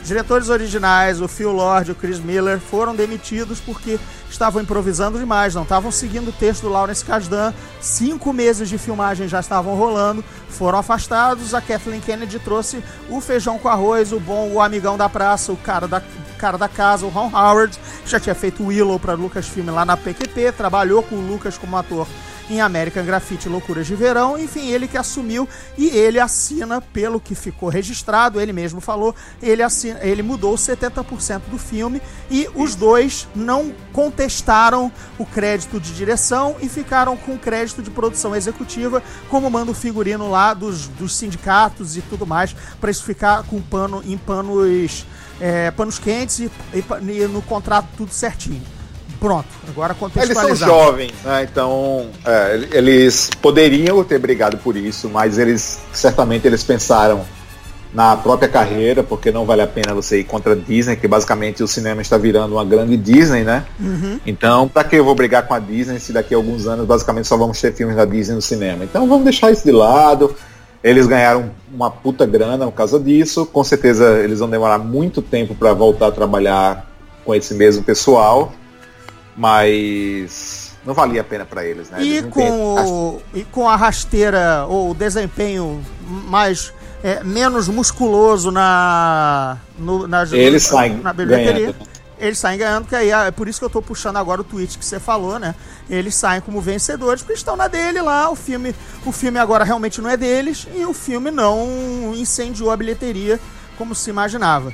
[0.04, 3.98] Diretores originais, o Phil Lord e o Chris Miller, foram demitidos porque
[4.32, 7.52] estavam improvisando demais, não estavam seguindo o texto do Lawrence Kasdan.
[7.80, 11.54] Cinco meses de filmagem já estavam rolando, foram afastados.
[11.54, 15.56] A Kathleen Kennedy trouxe o feijão com arroz, o bom, o amigão da praça, o
[15.56, 16.02] cara da,
[16.38, 20.52] cara da casa, o Ron Howard, já tinha feito Willow para Lucasfilm lá na PQP,
[20.52, 22.06] trabalhou com o Lucas como ator
[22.52, 27.34] em American Graffiti Loucuras de Verão, enfim, ele que assumiu e ele assina pelo que
[27.34, 33.26] ficou registrado, ele mesmo falou, ele assina, ele mudou 70% do filme e os dois
[33.34, 39.70] não contestaram o crédito de direção e ficaram com crédito de produção executiva, como manda
[39.70, 44.18] o figurino lá dos, dos sindicatos e tudo mais, para isso ficar com pano em
[44.18, 45.06] panos
[45.40, 46.82] é, panos quentes e, e
[47.22, 48.62] e no contrato tudo certinho.
[49.22, 50.56] Pronto, agora Eles contextualizando.
[50.56, 51.46] são jovens, né?
[51.48, 57.24] Então, é, eles poderiam ter brigado por isso, mas eles certamente eles pensaram
[57.94, 61.62] na própria carreira, porque não vale a pena você ir contra a Disney, que basicamente
[61.62, 63.64] o cinema está virando uma grande Disney, né?
[64.26, 67.28] Então, para que eu vou brigar com a Disney se daqui a alguns anos basicamente
[67.28, 68.82] só vamos ter filmes da Disney no cinema?
[68.82, 70.34] Então, vamos deixar isso de lado.
[70.82, 73.46] Eles ganharam uma puta grana por causa disso.
[73.46, 76.90] Com certeza eles vão demorar muito tempo para voltar a trabalhar
[77.24, 78.52] com esse mesmo pessoal,
[79.36, 82.02] mas não valia a pena para eles, né?
[82.02, 88.50] E Eles com, o, e com a rasteira ou o desempenho mais é, menos musculoso
[88.50, 91.88] na no, na, Eles saem na bilheteria, ganhando.
[92.18, 94.78] eles saem ganhando, que aí é por isso que eu tô puxando agora o tweet
[94.78, 95.54] que você falou, né?
[95.88, 98.30] Eles saem como vencedores porque estão na dele lá.
[98.30, 102.76] O filme, o filme agora realmente não é deles e o filme não incendiou a
[102.76, 103.38] bilheteria
[103.76, 104.72] como se imaginava.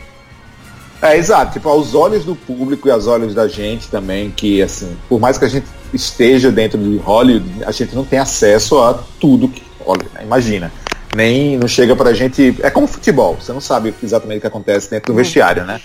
[1.00, 1.52] É, exato.
[1.52, 5.38] Tipo, aos olhos do público e aos olhos da gente também, que assim, por mais
[5.38, 9.62] que a gente esteja dentro de Hollywood, a gente não tem acesso a tudo que.
[9.86, 10.72] Olha, imagina.
[11.14, 12.56] Nem não chega pra gente.
[12.62, 15.80] É como futebol, você não sabe exatamente o que acontece dentro do vestiário, né?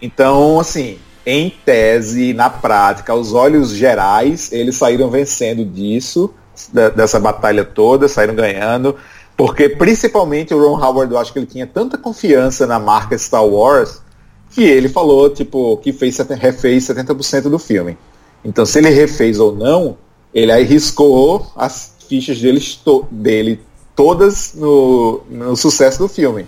[0.00, 6.32] Então, assim, em tese, na prática, aos olhos gerais, eles saíram vencendo disso,
[6.72, 8.96] da- dessa batalha toda, saíram ganhando.
[9.36, 13.44] Porque principalmente o Ron Howard, eu acho que ele tinha tanta confiança na marca Star
[13.44, 14.00] Wars
[14.50, 17.96] que ele falou, tipo, que fez, refez 70% do filme.
[18.44, 19.96] Então, se ele refez ou não,
[20.32, 22.62] ele arriscou as fichas dele,
[23.10, 23.60] dele
[23.94, 26.46] todas no, no sucesso do filme.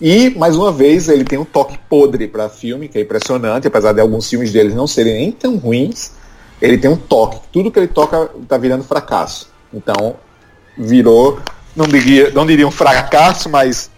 [0.00, 3.92] E, mais uma vez, ele tem um toque podre para filme, que é impressionante, apesar
[3.92, 6.10] de alguns filmes deles não serem nem tão ruins,
[6.60, 7.38] ele tem um toque.
[7.52, 9.48] Tudo que ele toca tá virando fracasso.
[9.72, 10.16] Então,
[10.76, 11.38] virou,
[11.76, 13.91] não diria, não diria um fracasso, mas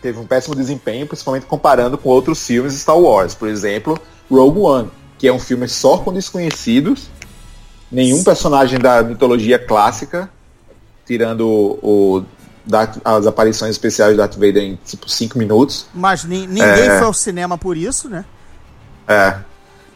[0.00, 3.34] teve um péssimo desempenho, principalmente comparando com outros filmes Star Wars.
[3.34, 3.98] Por exemplo,
[4.30, 7.08] Rogue One, que é um filme só com desconhecidos,
[7.90, 10.30] nenhum personagem da mitologia clássica,
[11.06, 12.24] tirando o, o
[13.02, 15.86] as aparições especiais de Darth Vader em tipo 5 minutos.
[15.94, 16.98] Mas ni- ninguém É.
[16.98, 18.26] foi ao cinema por isso, né?
[19.08, 19.36] É,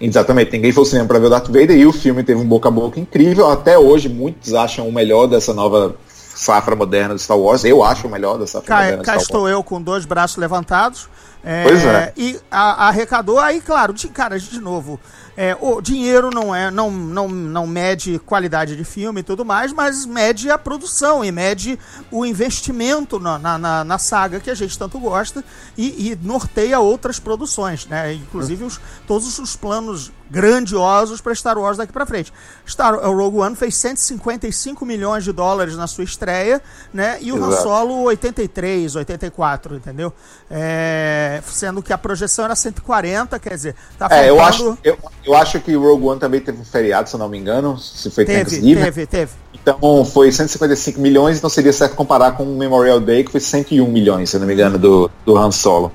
[0.01, 0.53] exatamente.
[0.53, 2.69] Ninguém foi ao cinema para ver o Darth Vader e o filme teve um boca
[2.69, 3.51] a boca incrível.
[3.51, 5.95] Até hoje, muitos acham o melhor dessa nova
[6.35, 7.64] safra moderna do Star Wars.
[7.64, 9.53] Eu acho o melhor da safra Cá, moderna cá Star estou Wars.
[9.53, 11.09] eu com dois braços levantados.
[11.45, 12.12] É, Pois é.
[12.16, 15.01] E a- arrecadou, aí, claro, de, cara, de novo,
[15.37, 19.73] é, o dinheiro não é, não, não, não mede qualidade de filme e tudo mais,
[19.73, 21.77] mas mede a produção e mede
[22.12, 25.42] o investimento na, na, na- na saga que a gente tanto gosta
[25.77, 28.12] e, e norteia outras produções, né?
[28.14, 32.33] Inclusive os, todos os planos grandiosos para Star Wars daqui para frente.
[32.66, 36.61] Star o Rogue One fez 155 milhões de dólares na sua estreia,
[36.92, 37.18] né?
[37.21, 37.62] E o Han Exato.
[37.62, 40.12] Solo 83, 84, entendeu?
[40.51, 44.99] É, sendo que a projeção era 140, quer dizer, tá É, eu faltando- acho, eu,
[45.25, 47.79] eu acho que o Rogue One também teve um feriado, se eu não me engano,
[47.79, 48.83] se foi Teve, Thanksgiving.
[48.83, 49.33] teve, teve.
[49.55, 53.87] Então foi 155 milhões, então seria certo comparar com o Memorial Day, que foi 101
[53.87, 55.92] milhões, se eu não me engano, do, do Han Solo.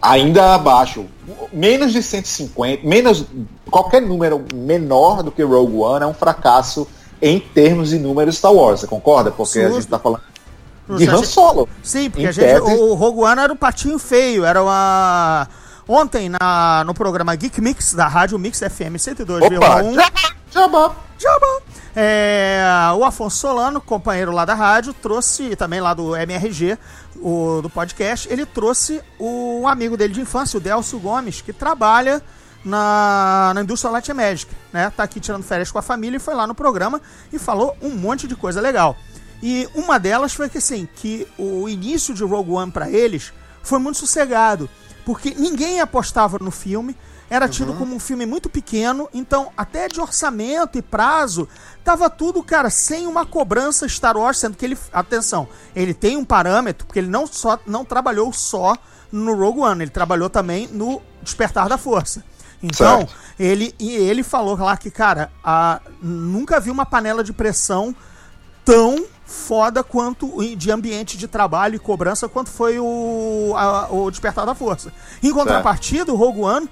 [0.00, 1.06] Ainda abaixo,
[1.52, 3.24] menos de 150, menos
[3.70, 6.86] qualquer número menor do que Rogue One é um fracasso
[7.20, 9.30] em termos de números Star Wars, você concorda?
[9.32, 10.22] Porque a gente tá falando
[10.96, 11.68] de Han Solo.
[11.82, 15.48] Sim, porque a gente, tese- o Rogue One era o patinho feio, era uma...
[15.86, 19.56] Ontem, na, no programa Geek Mix, da Rádio Mix FM 102,1...
[19.56, 20.94] Opa, jabá, jabá.
[21.18, 21.57] Jabá.
[22.00, 22.62] É,
[22.96, 26.78] o Afonso Solano, companheiro lá da rádio, trouxe, também lá do MRG,
[27.16, 31.52] o, do podcast, ele trouxe o, um amigo dele de infância, o Delcio Gomes, que
[31.52, 32.22] trabalha
[32.64, 34.92] na, na indústria Light Magic, né?
[34.96, 37.90] Tá aqui tirando férias com a família e foi lá no programa e falou um
[37.90, 38.96] monte de coisa legal.
[39.42, 43.80] E uma delas foi que assim, que o início de Rogue One pra eles foi
[43.80, 44.70] muito sossegado,
[45.04, 46.96] porque ninguém apostava no filme,
[47.30, 51.46] era tido como um filme muito pequeno, então até de orçamento e prazo,
[51.84, 56.24] tava tudo, cara, sem uma cobrança Star Wars, sendo que ele, atenção, ele tem um
[56.24, 58.76] parâmetro, porque ele não só não trabalhou só
[59.12, 62.24] no Rogue One, ele trabalhou também no Despertar da Força.
[62.62, 63.14] Então, Certo.
[63.38, 67.94] ele e ele falou lá que, cara, a, nunca vi uma panela de pressão
[68.64, 74.44] tão foda quanto de ambiente de trabalho e cobrança quanto foi o, a- o Despertar
[74.46, 74.92] da Força.
[75.22, 76.68] Em contrapartida, o Rogue One,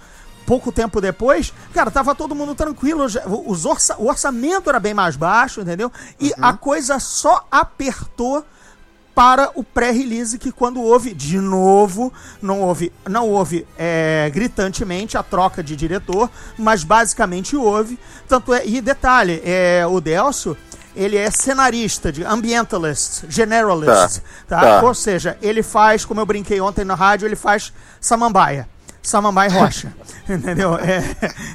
[0.47, 3.05] pouco tempo depois, cara, tava todo mundo tranquilo,
[3.47, 5.91] os orça- o orçamento era bem mais baixo, entendeu?
[6.21, 8.45] E a coisa só apertou
[9.15, 15.23] para o pré-release que quando houve de novo não houve não houve é, gritantemente a
[15.23, 16.29] troca de diretor
[16.59, 20.55] mas basicamente houve tanto é e detalhe é, o Delcio
[20.95, 24.83] ele é cenarista de ambientalist generalist tá, tá.
[24.83, 28.69] ou seja ele faz como eu brinquei ontem na rádio ele faz samambaia
[29.07, 29.95] Samambaia Rocha,
[30.29, 30.75] entendeu?
[30.75, 31.05] É,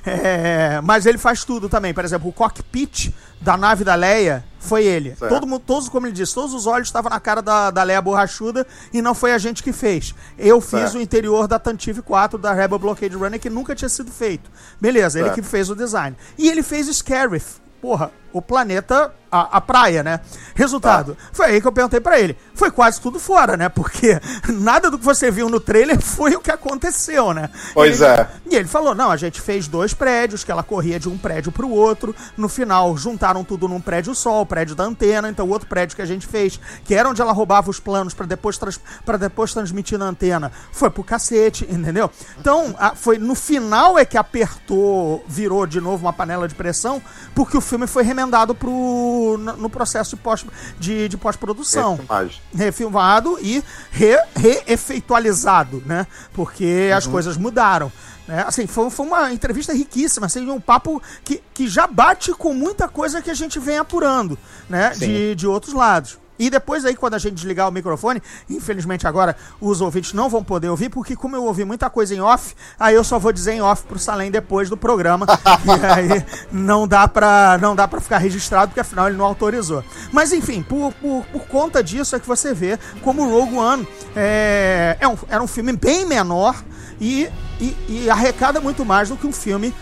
[0.06, 1.94] é, mas ele faz tudo também.
[1.94, 5.14] Por exemplo, o cockpit da nave da Leia foi ele.
[5.18, 5.28] Certo.
[5.34, 8.02] Todo mundo, todos, como ele disse, todos os olhos estavam na cara da, da Leia
[8.02, 10.16] borrachuda e não foi a gente que fez.
[10.40, 10.98] Eu fiz Certo.
[10.98, 14.50] o interior da Tantive 4 da Rebel Blockade Runner que nunca tinha sido feito.
[14.80, 16.16] Beleza, ele que fez o design.
[16.38, 17.60] E ele fez Scarif.
[17.82, 20.20] Porra, o planeta, a, a praia, né?
[20.56, 21.22] Resultado, Tá.
[21.32, 22.38] foi aí que eu perguntei pra ele.
[22.54, 23.70] Foi quase tudo fora, né?
[23.70, 27.50] Porque nada do que você viu no trailer foi o que aconteceu, né?
[27.74, 28.28] Pois Ele- é.
[28.52, 31.52] e ele falou: não, a gente fez dois prédios, que ela corria de um prédio
[31.52, 32.14] pro outro.
[32.36, 35.30] No final, juntaram tudo num prédio só, o prédio da antena.
[35.30, 38.14] Então, o outro prédio que a gente fez, que era onde ela roubava os planos
[38.14, 42.12] pra depois, trans, pra depois transmitir na antena, foi pro cacete, entendeu?
[42.40, 47.02] Então, a- foi no final é que apertou, virou de novo uma panela de pressão,
[47.34, 48.21] porque o filme foi remendado
[48.56, 50.46] pro, no, processo de pós-
[50.80, 52.42] de, de pós-produção Refilmagem.
[52.54, 56.06] refilmado e re, reefeitualizado, né?
[56.34, 57.92] Porque as coisas mudaram.
[58.28, 58.44] Né?
[58.48, 62.88] Assim, foi, foi uma entrevista riquíssima, assim, um papo que, que já bate com muita
[62.88, 64.38] coisa que a gente vem apurando,
[64.70, 64.94] né?
[64.94, 65.08] Sim.
[65.08, 66.18] De, de outros lados.
[66.42, 70.44] E depois aí, quando a gente desligar o microfone, infelizmente agora os ouvintes não vão
[70.44, 73.52] poder ouvir, porque como eu ouvi muita coisa em off, aí eu só vou dizer
[73.52, 75.28] em off pro Salem depois do programa.
[75.64, 79.84] e aí não dá pra, não dá pra ficar registrado, porque afinal ele não autorizou.
[80.12, 83.88] Mas enfim, por, por, por conta disso é que você vê como o Rogue One
[84.16, 86.56] é, é um, era um filme bem menor
[87.00, 89.76] e, e, e arrecada muito mais do que um filme.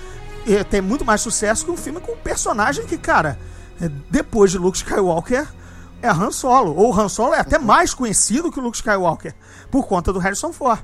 [0.46, 3.40] e tem muito mais sucesso que um filme com um personagem que, cara,
[3.82, 5.48] é, depois de Luke Skywalker,
[6.02, 6.76] é Han Solo.
[6.76, 9.34] Ou Han Solo é até mais conhecido que o Luke Skywalker,
[9.72, 10.80] por conta do Harrison Ford.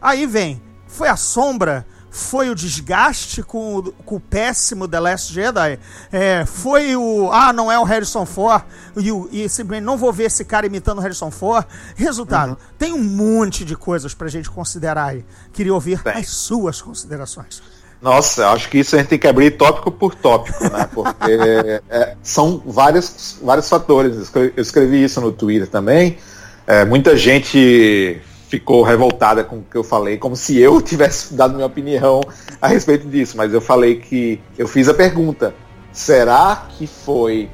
[0.00, 5.32] Aí vem, foi a sombra, foi o desgaste com, o- com o péssimo The Last
[5.32, 5.80] Jedi,
[6.12, 8.62] é, foi o, ah, não é o Harrison Ford,
[8.96, 11.66] e, o- e simplesmente não vou ver esse cara imitando o Harrison Ford.
[11.96, 15.24] Resultado, tem um monte de coisas pra gente considerar aí.
[15.52, 16.12] Queria ouvir Tem.
[16.18, 17.62] as suas considerações.
[18.04, 20.86] Nossa, acho que isso a gente tem que abrir tópico por tópico, né?
[20.92, 24.30] Porque é, são vários, vários fatores.
[24.34, 26.18] Eu escrevi, isso no Twitter também.
[26.66, 31.54] É, muita gente ficou revoltada com o que eu falei, como se eu tivesse dado
[31.54, 32.20] minha opinião
[32.60, 33.38] a respeito disso.
[33.38, 35.54] Mas eu falei que eu fiz a pergunta:
[35.90, 37.48] será que foi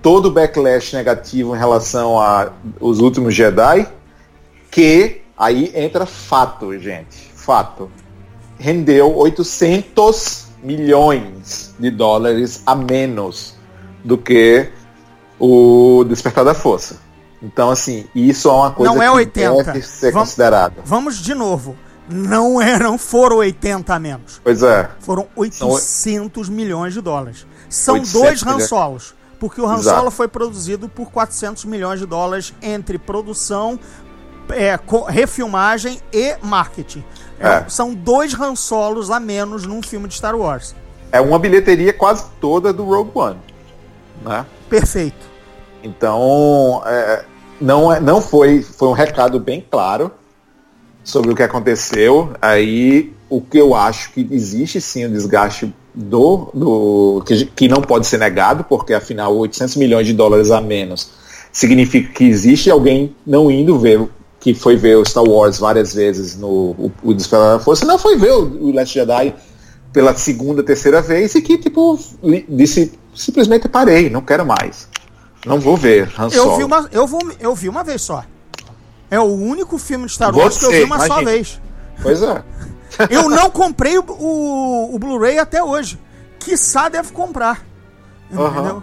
[0.00, 2.16] todo o backlash negativo em relação
[2.80, 3.88] aos últimos Jedi?
[4.70, 7.32] Que aí entra fato, gente.
[7.34, 7.90] Fato
[8.64, 13.54] rendeu 800 milhões de dólares a menos
[14.02, 14.70] do que
[15.38, 16.96] o Despertar da Força.
[17.42, 19.56] Então, assim, isso é uma coisa não é 80.
[19.58, 20.76] que deve ser vamos, considerada.
[20.82, 21.76] Vamos de novo.
[22.08, 24.40] Não, é, não foram 80 a menos.
[24.42, 24.88] Pois é.
[25.00, 26.54] Foram 800 São...
[26.54, 27.46] milhões de dólares.
[27.68, 29.14] São dois Han Solos.
[29.38, 29.98] Porque o Han Exato.
[29.98, 33.78] Solo foi produzido por 400 milhões de dólares entre produção,
[34.48, 37.04] é, refilmagem e marketing.
[37.44, 37.64] É.
[37.68, 40.74] São dois Han Solos a menos num filme de Star Wars.
[41.12, 43.38] É uma bilheteria quase toda do Rogue One.
[44.24, 44.44] Né?
[44.68, 45.34] Perfeito.
[45.82, 47.24] Então, é,
[47.60, 50.10] não, é, não foi, foi um recado bem claro
[51.04, 52.32] sobre o que aconteceu.
[52.40, 57.80] Aí, o que eu acho que existe sim o desgaste do, do que, que não
[57.80, 61.10] pode ser negado, porque afinal 800 milhões de dólares a menos
[61.52, 64.08] significa que existe alguém não indo ver
[64.44, 67.98] que foi ver o Star Wars várias vezes no o, o Despertar da Força, não
[67.98, 69.34] foi ver o, o Last Jedi
[69.90, 71.98] pela segunda, terceira vez e que, tipo,
[72.46, 74.86] disse simplesmente parei, não quero mais.
[75.46, 76.50] Não vou ver Han Solo.
[76.50, 78.22] Eu vi uma, eu vou, eu vi uma vez só.
[79.10, 81.58] É o único filme de Star Wars Você, que eu vi uma só vez.
[82.02, 82.44] Pois é.
[83.08, 85.98] eu não comprei o, o, o Blu-ray até hoje.
[86.38, 87.64] Quiçá deve comprar.
[88.36, 88.82] Uhum.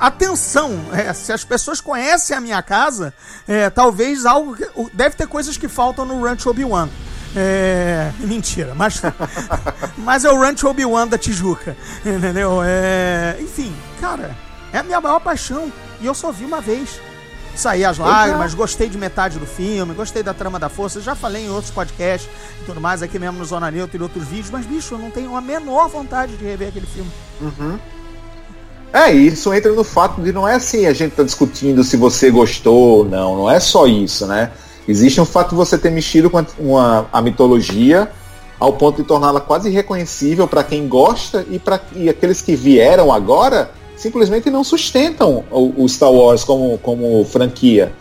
[0.00, 3.12] Atenção, é, se as pessoas conhecem a minha casa,
[3.46, 4.56] é, talvez algo.
[4.56, 6.88] Que, deve ter coisas que faltam no Ranch Obi-Wan.
[7.34, 9.02] É, mentira, mas,
[9.98, 11.76] mas é o Ranch Obi-Wan da Tijuca.
[12.04, 12.60] Entendeu?
[12.64, 14.34] É, enfim, cara,
[14.72, 15.70] é a minha maior paixão.
[16.00, 17.00] E eu só vi uma vez.
[17.56, 21.46] Saí as lágrimas, gostei de metade do filme, gostei da trama da força, já falei
[21.46, 22.28] em outros podcasts
[22.60, 25.10] e tudo mais, aqui mesmo no Zona Neutra e outros vídeos, mas bicho, eu não
[25.10, 27.10] tenho a menor vontade de rever aquele filme.
[27.40, 27.78] Uhum.
[28.92, 32.30] É, isso entra no fato de não é assim a gente tá discutindo se você
[32.30, 34.50] gostou ou não, não é só isso, né?
[34.88, 38.10] Existe um fato de você ter mexido com uma, a mitologia
[38.58, 43.12] ao ponto de torná-la quase irreconhecível para quem gosta e para e aqueles que vieram
[43.12, 47.92] agora simplesmente não sustentam o, o Star Wars como, como franquia.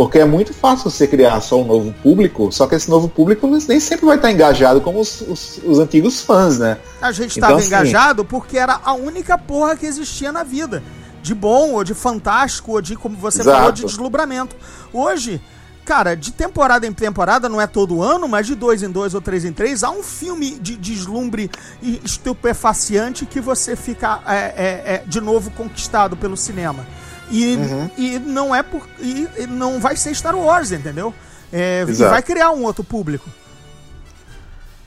[0.00, 3.46] Porque é muito fácil você criar só um novo público, só que esse novo público
[3.46, 6.78] nem sempre vai estar engajado como os, os, os antigos fãs, né?
[7.02, 10.82] A gente estava então, assim, engajado porque era a única porra que existia na vida.
[11.22, 13.58] De bom, ou de fantástico, ou de, como você Exato.
[13.58, 14.56] falou, de deslumbramento.
[14.90, 15.38] Hoje,
[15.84, 19.20] cara, de temporada em temporada, não é todo ano, mas de dois em dois ou
[19.20, 21.50] três em três, há um filme de deslumbre
[21.82, 26.86] estupefaciente que você fica é, é, é, de novo conquistado pelo cinema.
[27.30, 27.90] E, uhum.
[27.96, 28.86] e não é por.
[28.98, 31.14] E, não vai ser Star Wars, entendeu?
[31.52, 33.28] É, e vai criar um outro público.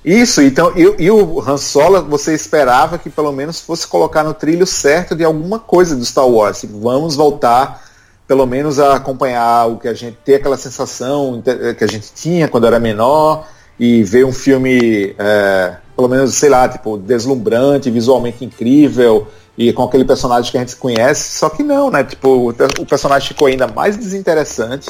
[0.03, 4.33] Isso, então, e, e, o Han Solo, você esperava que pelo menos fosse colocar no
[4.33, 6.59] trilho certo de alguma coisa do Star Wars.
[6.59, 7.81] Tipo, vamos voltar,
[8.27, 11.41] pelo menos, a acompanhar o que a gente ter aquela sensação
[11.77, 13.47] que a gente tinha quando era menor
[13.79, 19.83] e ver um filme, é, pelo menos, sei lá, tipo, deslumbrante, visualmente incrível e com
[19.83, 22.03] aquele personagem que a gente conhece, só que não, né?
[22.03, 24.89] Tipo, o personagem ficou ainda mais desinteressante.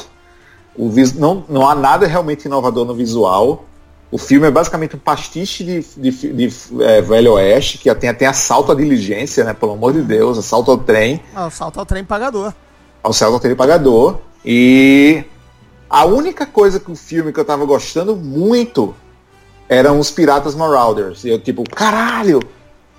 [0.76, 1.12] O vis...
[1.12, 3.64] não, não há nada realmente inovador no visual.
[4.10, 8.26] O filme é basicamente um pastiche de, de, de, é, Velho Oeste, que tem até
[8.26, 9.52] assalto à diligência, né?
[9.52, 11.20] Pelo amor de Deus, assalto ao trem.
[11.34, 12.52] Assalto ao trem pagador.
[13.02, 14.18] Assalto ao trem pagador.
[14.44, 15.24] E
[15.90, 18.94] a única coisa que o filme que eu tava gostando muito
[19.68, 21.24] eram os Piratas Marauders.
[21.24, 22.40] E eu, tipo, caralho,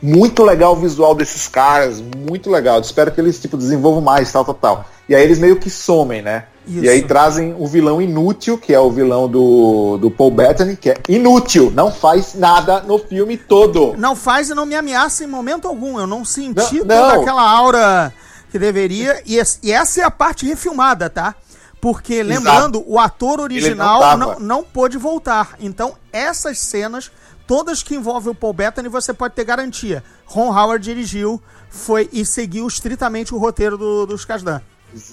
[0.05, 2.79] muito legal o visual desses caras, muito legal.
[2.79, 4.85] Espero que eles tipo desenvolvam mais, tal, tal, tal.
[5.09, 6.45] E aí eles meio que somem, né?
[6.67, 6.83] Isso.
[6.83, 10.91] E aí trazem o vilão inútil, que é o vilão do, do Paul Bettany, que
[10.91, 13.95] é inútil, não faz nada no filme todo.
[13.97, 15.99] Não faz e não me ameaça em momento algum.
[15.99, 17.21] Eu não senti não, toda não.
[17.21, 18.13] aquela aura
[18.51, 19.21] que deveria.
[19.25, 21.35] E, e, essa é a parte refilmada, tá?
[21.79, 22.91] Porque, lembrando, Exato.
[22.91, 25.55] o ator original não, não, não pôde voltar.
[25.59, 27.11] Então, essas cenas
[27.47, 30.03] todas que envolvem o Paul Bettany, você pode ter garantia.
[30.25, 34.61] Ron Howard dirigiu foi e seguiu estritamente o roteiro do, dos Kasdan.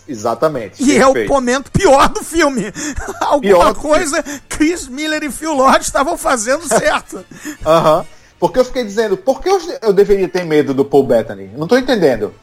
[0.07, 0.83] Exatamente.
[0.83, 1.19] E perfeito.
[1.19, 2.73] é o momento pior do filme.
[3.21, 7.25] Alguma coisa Chris Miller e Phil Lord estavam fazendo certo.
[7.67, 7.99] Aham.
[7.99, 8.05] uhum.
[8.39, 11.49] Porque eu fiquei dizendo, por que eu, deveria ter medo do Paul Bettany?
[11.57, 12.35] Não tô entendendo.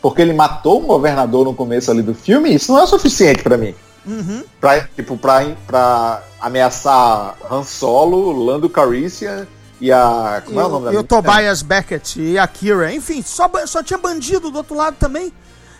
[0.00, 2.54] Porque ele matou um governador no começo ali do filme?
[2.54, 3.74] Isso não é o suficiente para mim.
[4.06, 4.44] Uhum.
[4.60, 9.46] Pra, tipo, pra, pra ameaçar Han Solo, Lando Calrissian
[9.80, 10.42] e a.
[10.44, 11.04] Como e é o nome da e o?
[11.04, 12.92] Tobias Beckett e a Kira.
[12.92, 15.32] Enfim, só, só tinha bandido do outro lado também.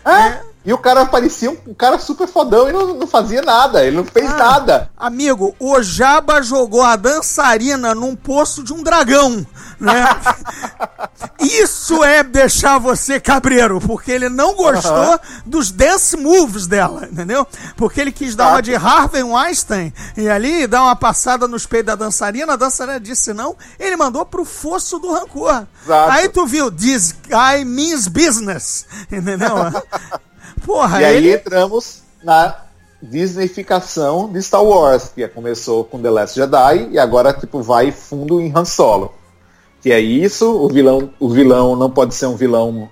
[0.03, 3.83] É, E o cara parecia um, um cara super fodão e não, não fazia nada.
[3.83, 4.91] Ele não fez Ah, nada.
[4.95, 9.43] Amigo, o Jabba jogou a dançarina num poço de um dragão,
[9.79, 10.05] né?
[11.41, 17.47] Isso é deixar você cabreiro, porque ele não gostou dos dance moves dela, entendeu?
[17.75, 21.87] Porque ele quis dar uma de Harvey Weinstein e ali dar uma passada nos peitos
[21.87, 25.65] da dançarina, a dançarina disse não, ele mandou pro fosso do rancor.
[25.83, 26.11] Exato.
[26.11, 29.55] Aí tu viu, this guy means business, entendeu?
[30.65, 31.33] Porra, E aí ele...
[31.33, 32.55] entramos na
[33.01, 38.39] Disneyficação de Star Wars, que começou com The Last Jedi e agora tipo vai fundo
[38.39, 39.11] em Han Solo.
[39.81, 42.87] Que é isso, o vilão, o vilão não pode ser um vilão,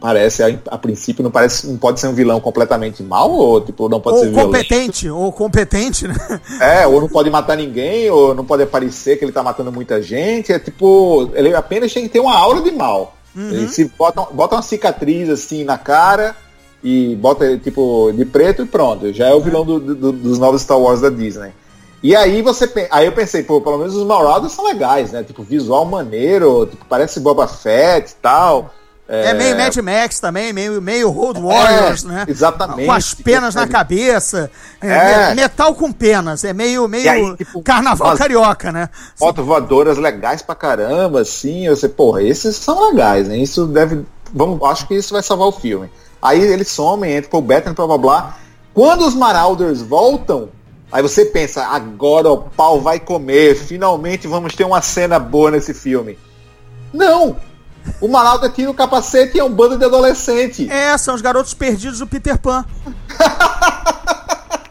[0.00, 3.86] parece a, a princípio não parece, não pode ser um vilão completamente mal ou tipo
[3.86, 4.46] não pode ser Ou violento.
[4.56, 6.14] competente, ou competente, né?
[6.58, 10.00] É, ou não pode matar ninguém, ou não pode aparecer que ele tá matando muita
[10.00, 10.50] gente.
[10.50, 13.14] É tipo, ele apenas tem que ter uma aura de mal.
[13.36, 16.34] Ele se bota, bota uma cicatriz assim na cara
[16.82, 19.12] e bota ele, tipo de preto e pronto.
[19.12, 21.52] Já é o vilão do- do- dos novos Star Wars da Disney.
[22.02, 25.22] E aí você aí eu pensei, pô, pelo menos os Marauders são legais, né?
[25.22, 28.74] Tipo, visual maneiro, tipo, parece Boba Fett e tal.
[29.08, 32.24] É, meio Mad Max também, meio, meio Road Warriors, É, né?
[32.26, 32.86] exatamente.
[32.86, 34.50] Com as penas na cabeça.
[34.80, 35.28] É, É.
[35.30, 36.44] me- Metal com penas.
[36.44, 38.88] É meio, meio aí, tipo, carnaval carioca, né?
[39.16, 43.36] foto voadoras legais pra caramba, assim, você, porra, esses são legais, né?
[43.36, 44.02] Isso deve.
[44.32, 45.90] Vamos, acho que isso vai salvar o filme.
[46.22, 48.38] Aí eles somem, entra pro Batman, blá blá blá.
[48.72, 50.50] Quando os Marauders voltam,
[50.90, 55.74] aí você pensa, agora o pau vai comer, finalmente vamos ter uma cena boa nesse
[55.74, 56.16] filme.
[56.92, 57.36] Não!
[58.00, 60.70] O Marauder tira o capacete e é um bando de adolescente.
[60.70, 62.64] É, são os garotos perdidos do Peter Pan.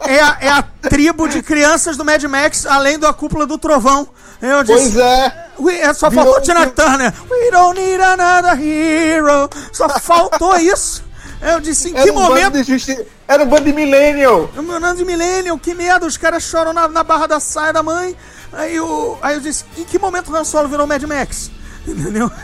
[0.03, 4.09] É a, é a tribo de crianças do Mad Max, além da cúpula do trovão.
[4.41, 5.47] Eu disse, Pois é.
[5.57, 7.13] We, é, só Virou faltou um Tina Turner.
[7.29, 9.49] We don't need another hero.
[9.71, 11.01] Só faltou isso.
[11.41, 12.97] Eu disse, em que Era um, momento bando justi...
[13.27, 14.49] Era um bando de millennial.
[14.55, 17.73] O meu nome de Millennium, que merda, os caras choram na, na barra da saia
[17.73, 18.15] da mãe.
[18.53, 21.49] Aí, o, aí eu disse, em que momento o Han Solo virou Mad Max?
[21.87, 22.29] Entendeu?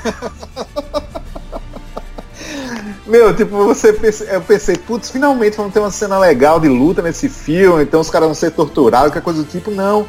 [3.06, 7.02] Meu, tipo, você pense- eu pensei, putz, finalmente vamos ter uma cena legal de luta
[7.02, 10.08] nesse filme, então os caras vão ser torturados, qualquer coisa do tipo, não.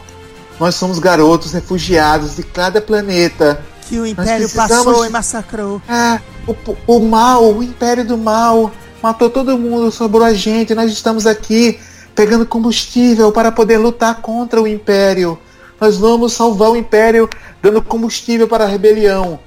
[0.59, 3.61] Nós somos garotos refugiados de cada planeta.
[3.89, 5.83] Que o Império precisamos- passou e massacrou.
[5.89, 6.55] É, o,
[6.97, 8.71] o mal, o império do mal,
[9.03, 11.79] matou todo mundo, sobrou a gente, nós estamos aqui
[12.15, 15.39] pegando combustível para poder lutar contra o império.
[15.81, 17.29] Nós vamos salvar o império
[17.63, 19.39] dando combustível para a rebelião.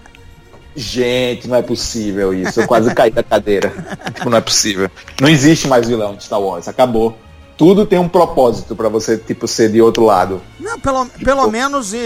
[0.76, 2.62] Gente, não é possível isso.
[2.62, 3.74] Eu quase caí da cadeira.
[4.16, 4.90] tipo, não é possível.
[5.20, 6.68] Não existe mais vilão de Star Wars.
[6.68, 7.18] Acabou.
[7.62, 10.42] Tudo tem um propósito para você, tipo, ser de outro lado.
[10.60, 12.00] Não, pelo, pelo menos, e,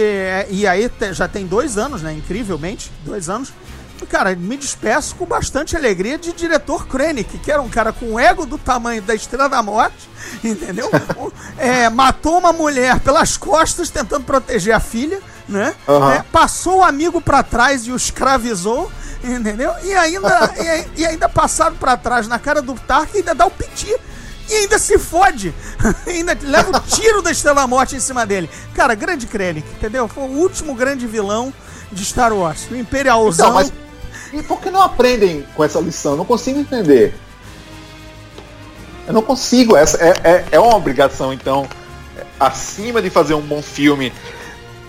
[0.49, 2.11] e aí te- já tem dois anos, né?
[2.13, 3.53] Incrivelmente, dois anos.
[4.09, 8.45] Cara, me despeço com bastante alegria de diretor Krennic, que era um cara com ego
[8.45, 10.09] do tamanho da Estrela da Morte,
[10.43, 10.91] entendeu?
[11.57, 15.73] É, matou uma mulher pelas costas tentando proteger a filha, né?
[15.87, 16.15] Aham.
[16.15, 18.91] É, passou o amigo pra trás e o escravizou,
[19.23, 19.71] entendeu?
[19.85, 20.51] E ainda,
[20.97, 23.95] e, e ainda passado pra trás na cara do Tark e ainda dá o piti.
[24.49, 25.53] E ainda se fode.
[26.05, 28.49] ainda leva o tiro da Estrela Morte em cima dele.
[28.73, 30.07] Cara, grande Krennic, entendeu?
[30.07, 31.53] Foi o último grande vilão
[31.91, 32.67] de Star Wars.
[32.69, 33.47] O Imperialzão.
[33.47, 33.85] Então, mas
[34.33, 36.11] e por que não aprendem com essa lição?
[36.11, 37.13] Eu não consigo entender.
[39.07, 39.77] Eu não consigo.
[39.77, 41.67] Essa é, é, é uma obrigação, então,
[42.39, 44.11] acima de fazer um bom filme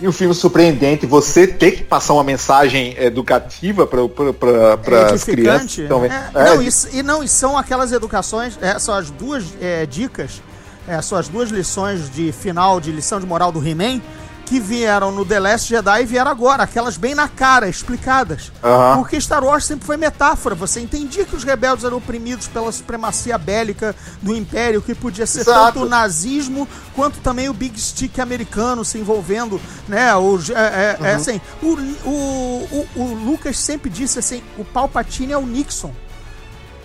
[0.01, 5.79] e um filme surpreendente, você ter que passar uma mensagem educativa para as crianças.
[5.79, 9.45] Então, É, é, não, isso, e não, e são aquelas educações, é, são as duas
[9.61, 10.43] é, dicas,
[10.87, 14.01] é, são as duas lições de final de lição de moral do He-Man
[14.47, 18.53] que vieram no The Last Jedi e vieram agora, aquelas bem na cara, explicadas.
[18.63, 18.99] Aham.
[18.99, 23.37] Porque Star Wars sempre foi metáfora, você entendia que os rebeldes eram oprimidos pela supremacia
[23.37, 25.75] bélica do Império, que podia ser Exato.
[25.75, 30.15] tanto o nazismo quanto também o Big Stick americano se envolvendo, né?
[30.15, 31.73] Os, é, é, é assim, o,
[32.09, 35.93] o, o, o Lucas sempre disse assim, o Palpatine é o Nixon.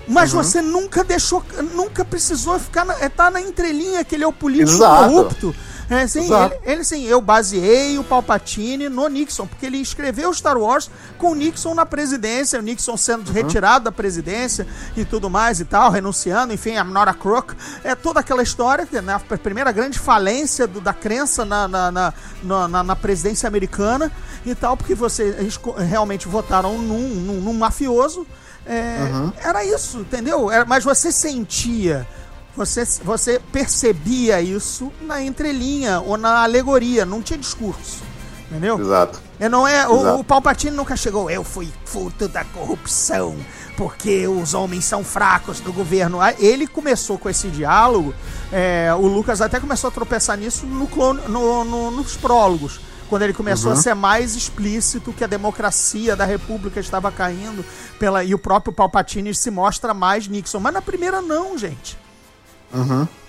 [0.07, 0.43] Mas Uhum.
[0.43, 1.43] você nunca deixou,
[1.75, 5.09] nunca precisou ficar na, é, tá na entrelinha que ele é o político Exato.
[5.09, 5.55] corrupto.
[5.91, 6.55] É, assim, Exato.
[6.63, 11.31] ele, ele assim, eu baseei o Palpatine no Nixon, porque ele escreveu Star Wars com
[11.31, 13.33] o Nixon na presidência, o Nixon sendo Uhum.
[13.33, 14.65] retirado da presidência
[14.95, 16.83] e tudo mais e tal, renunciando, enfim, a
[17.13, 17.53] crook.
[17.83, 21.91] É toda aquela história, que, né, a primeira grande falência do- da crença na, na,
[21.91, 24.09] na, na- na- presidência americana
[24.45, 28.25] e tal, porque vocês realmente votaram num, num, num mafioso.
[28.65, 29.09] É,
[29.43, 30.49] Era isso, entendeu?
[30.49, 32.07] Era- mas você sentia,
[32.55, 38.01] você, você percebia isso na entrelinha ou na alegoria, não tinha discurso.
[38.49, 38.77] Entendeu?
[38.77, 39.21] Exato.
[39.39, 43.33] É, não é, o, o Palpatine nunca chegou, eu fui fruto da corrupção,
[43.77, 46.19] porque os homens são fracos do governo.
[46.37, 48.13] Ele começou com esse diálogo,
[48.51, 52.81] é, o Lucas até começou a tropeçar nisso no clone, no- no- nos prólogos.
[53.09, 57.63] Quando ele começou a ser mais explícito que a democracia da república estava caindo
[57.99, 60.59] pela, e o próprio Palpatine se mostra mais Nixon.
[60.61, 61.97] Mas na primeira não, gente.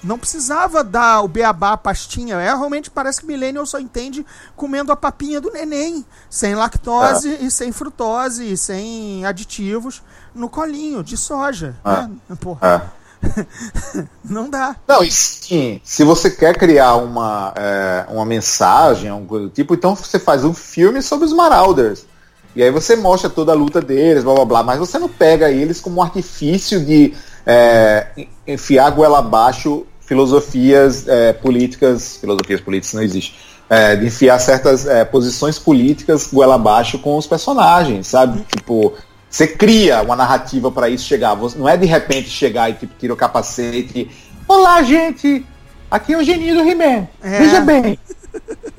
[0.02, 2.36] Não precisava dar o beabá, a pastinha.
[2.36, 4.24] É, realmente parece que Millennial só entende
[4.56, 6.04] comendo a papinha do neném.
[6.28, 10.02] Sem lactose e sem frutose e sem aditivos
[10.34, 11.76] no colinho de soja.
[11.84, 12.08] Ah.
[12.28, 12.36] né?
[12.40, 13.02] Porra, É.
[14.24, 14.76] não dá.
[14.86, 20.18] Não, e sim, se você quer criar uma, é, uma mensagem, do tipo, então você
[20.18, 22.04] faz um filme sobre os Marauders.
[22.54, 25.50] E aí você mostra toda a luta deles, blá blá blá, mas você não pega
[25.50, 27.14] eles como um artifício de
[27.46, 33.34] é, en- enfiar goela abaixo filosofias é, políticas, filosofias políticas não existe,
[33.70, 38.44] é, de enfiar certas é, posições políticas goela abaixo com os personagens, sabe?
[38.54, 38.92] Tipo,
[39.30, 41.34] você cria uma narrativa para isso chegar.
[41.56, 44.10] Não é de repente chegar e tipo, tira o capacete.
[44.46, 45.46] Olá, gente!
[45.90, 47.08] Aqui é o geninho do He-Man.
[47.22, 47.38] É.
[47.38, 47.98] Veja bem.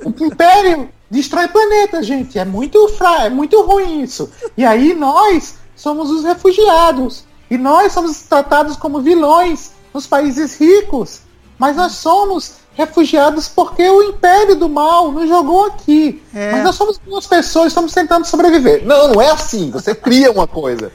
[0.03, 2.37] O Império destrói planeta, gente.
[2.37, 3.25] É muito fra...
[3.25, 4.29] é muito ruim isso.
[4.55, 7.25] E aí nós somos os refugiados.
[7.53, 11.19] E nós somos tratados como vilões nos países ricos.
[11.55, 16.19] Mas nós somos refugiados porque o Império do Mal nos jogou aqui.
[16.33, 16.51] É.
[16.51, 18.83] Mas nós somos duas pessoas, estamos tentando sobreviver.
[18.83, 19.69] Não, não é assim.
[19.69, 20.91] Você cria uma coisa.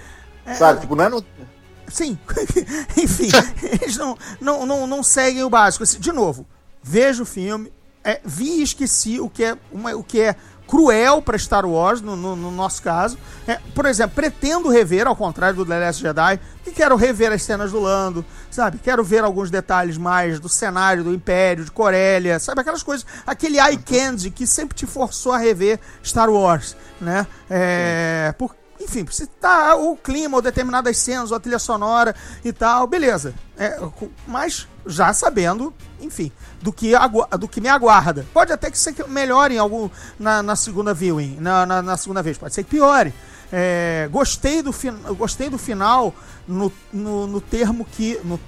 [0.52, 0.80] Sabe?
[0.80, 1.24] Tipo, não é no...
[1.86, 2.18] Sim,
[2.98, 3.28] enfim,
[3.80, 5.84] eles não, não, não, não seguem o básico.
[5.84, 6.44] Assim, De novo,
[6.82, 10.34] veja o filme, é, vi e esqueci o que é, uma, o que é
[10.68, 13.16] cruel para Star Wars, no, no- no nosso caso.
[13.46, 17.42] É, por exemplo, pretendo rever, ao contrário do The Last Jedi, que quero rever as
[17.42, 18.78] cenas do Lando, sabe?
[18.78, 22.60] Quero ver alguns detalhes mais do cenário do Império, de Corélia, sabe?
[22.60, 27.26] Aquelas coisas, aquele eye candy que sempre te forçou a rever Star Wars, né?
[27.48, 32.14] É, por, enfim, se tá o clima, ou determinadas cenas, ou a trilha sonora
[32.44, 33.34] e tal, beleza.
[33.56, 33.76] É,
[34.26, 36.30] mas já sabendo, enfim,
[36.62, 36.92] do que,
[37.38, 38.26] do que me aguarda.
[38.32, 39.88] Pode até que ser que melhore em algum
[40.18, 43.12] na, na segunda viewing, na, na, na segunda vez, pode ser que piore.
[43.50, 46.14] É, gostei, do fin, gostei do final
[46.46, 48.20] no, no, no termo que.
[48.22, 48.38] No,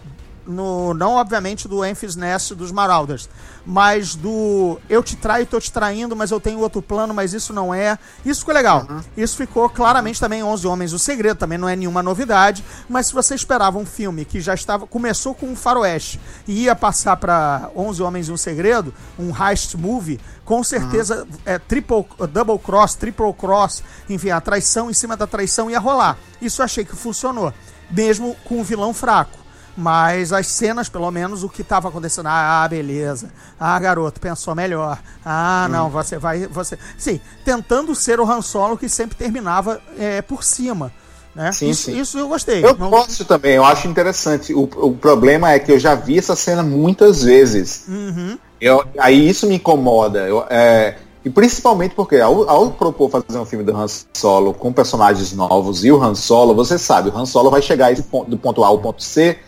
[0.51, 3.29] no, não obviamente do Memphis Nest dos Marauders,
[3.65, 7.53] mas do eu te traio, tô te traindo, mas eu tenho outro plano, mas isso
[7.53, 7.99] não é.
[8.25, 8.87] Isso ficou legal.
[9.17, 13.07] Isso ficou claramente também em 11 Homens o Segredo, também não é nenhuma novidade, mas
[13.07, 17.17] se você esperava um filme que já estava começou com um faroeste e ia passar
[17.17, 22.95] para 11 Homens e um Segredo, um heist movie, com certeza é triple double cross,
[22.95, 26.19] triple cross, enfim, a traição em cima da traição ia rolar.
[26.41, 27.53] Isso eu achei que funcionou,
[27.91, 29.40] mesmo com um vilão fraco.
[29.77, 32.27] Mas as cenas, pelo menos, o que estava acontecendo.
[32.29, 33.31] Ah, beleza.
[33.59, 34.99] Ah, garoto, pensou melhor.
[35.25, 36.47] Ah, não, você vai.
[36.47, 40.93] você Sim, tentando ser o Han Solo que sempre terminava é, por cima.
[41.35, 41.53] Né?
[41.53, 42.01] Sim, isso, sim.
[42.01, 42.65] isso eu gostei.
[42.65, 44.53] Eu Não- gosto também, eu acho interessante.
[44.53, 47.85] O, o problema é que eu já vi essa cena muitas vezes.
[47.89, 48.37] Uhum.
[48.61, 50.27] Eu- aí isso me incomoda.
[50.27, 54.73] Eu, é, e principalmente porque ao, ao propor fazer um filme do Han Solo com
[54.73, 58.37] personagens novos e o Han Solo, você sabe, o Han Solo vai chegar ponto- do
[58.37, 59.39] ponto A ao ponto C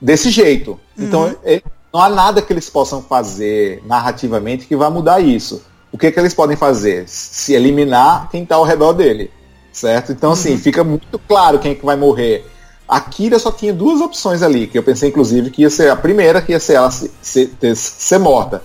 [0.00, 0.78] desse jeito.
[0.98, 5.62] Então ele- não há nada que eles possam fazer narrativamente que vá mudar isso.
[5.92, 7.08] O que, que eles podem fazer?
[7.08, 9.30] Se eliminar quem está ao redor dele.
[9.72, 10.12] Certo?
[10.12, 12.44] Então, assim, fica muito claro quem é que vai morrer.
[12.88, 15.96] A Kira só tinha duas opções ali, que eu pensei, inclusive, que ia ser a
[15.96, 18.62] primeira, que ia ser ela se- se- ter- ser morta.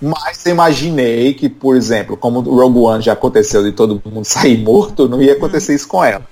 [0.00, 4.24] Mas eu imaginei que, por exemplo, como o Rogue One já aconteceu de todo mundo
[4.26, 6.22] sair morto, não ia acontecer isso com ela.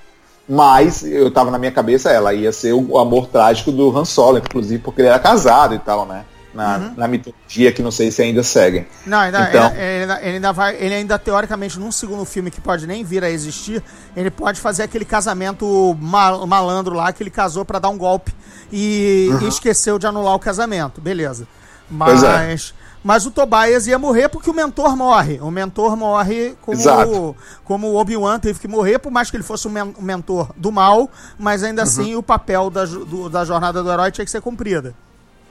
[0.47, 4.37] Mas eu tava na minha cabeça, ela ia ser o, amor trágico do Han Solo,
[4.37, 6.23] inclusive porque ele era casado e tal, né?
[6.53, 8.87] Na, na mitologia que não sei se ainda seguem.
[9.05, 10.75] Não, ainda, Então- ele, ele ainda, ele ainda vai.
[10.75, 13.83] Ele ainda, teoricamente, num segundo filme que pode nem vir a existir,
[14.15, 18.33] ele pode fazer aquele casamento ma- malandro lá que ele casou pra dar um golpe
[18.71, 20.99] e, e esqueceu de anular o casamento.
[20.99, 21.43] Beleza.
[21.43, 21.47] É.
[21.93, 22.73] Mas.
[23.03, 25.39] Mas o Tobias ia morrer porque o mentor morre.
[25.41, 27.35] O mentor morre como, Exato.
[27.63, 30.71] como o Obi-Wan teve que morrer, por mais que ele fosse um men- mentor do
[30.71, 31.87] mal, mas ainda Uhum.
[31.87, 34.93] assim o papel da, do- da jornada do herói tinha que ser cumprida.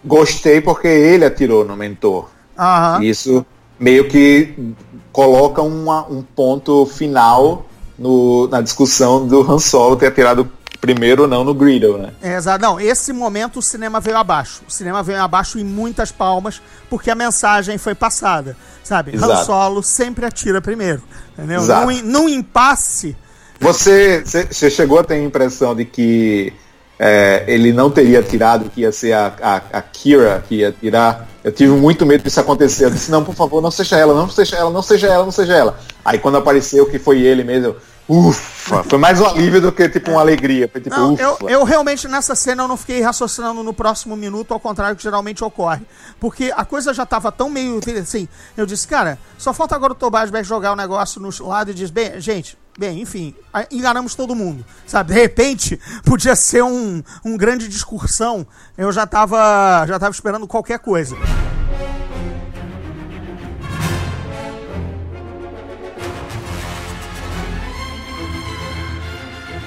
[0.05, 2.29] Gostei porque ele atirou no mentor.
[2.59, 3.03] Aham.
[3.03, 3.45] Isso
[3.79, 4.75] meio que
[5.13, 7.65] coloca uma- um ponto final
[7.99, 10.51] no- na discussão do Han Solo ter atirado
[10.81, 12.13] primeiro não no Griddle, né?
[12.23, 12.63] É, Exato.
[12.63, 14.63] Não, esse momento o cinema veio abaixo.
[14.69, 18.57] O cinema veio abaixo em muitas palmas, porque a mensagem foi passada.
[18.83, 19.13] Sabe?
[19.13, 19.47] Han Exato.
[19.47, 21.03] Solo sempre atira primeiro.
[21.33, 21.61] Entendeu?
[21.61, 21.87] Exato.
[21.91, 23.17] Num, num impasse.
[23.61, 26.53] Você, você chegou a ter a impressão de que
[26.99, 31.29] é, ele não teria atirado, que ia ser a, a, a Kira que ia atirar?
[31.43, 32.87] Eu tive muito medo disso acontecer.
[32.87, 35.33] Eu disse, não, por favor, não seja ela, não seja ela, não seja ela, não
[35.33, 35.79] seja ela.
[36.05, 37.77] Aí quando apareceu que foi ele mesmo,
[38.09, 40.69] ufa, foi mais um alívio do que tipo uma alegria.
[40.69, 41.23] Foi tipo, Não, ufa.
[41.23, 45.03] eu, eu realmente nessa cena eu não fiquei raciocinando no próximo minuto, ao contrário que
[45.03, 45.83] geralmente ocorre.
[46.21, 48.29] Porque a coisa já tava tão meio assim.
[48.57, 51.75] Eu disse, cara, só falta agora o Tobias Beck jogar o negócio no lado e
[51.75, 53.35] diz, bem, gente, bem, enfim,
[53.71, 54.65] enganamos todo mundo.
[54.87, 55.13] Sabe?
[55.13, 58.47] De repente, podia ser um, um grande discursão.
[58.77, 61.17] Eu já tava, já tava esperando qualquer coisa.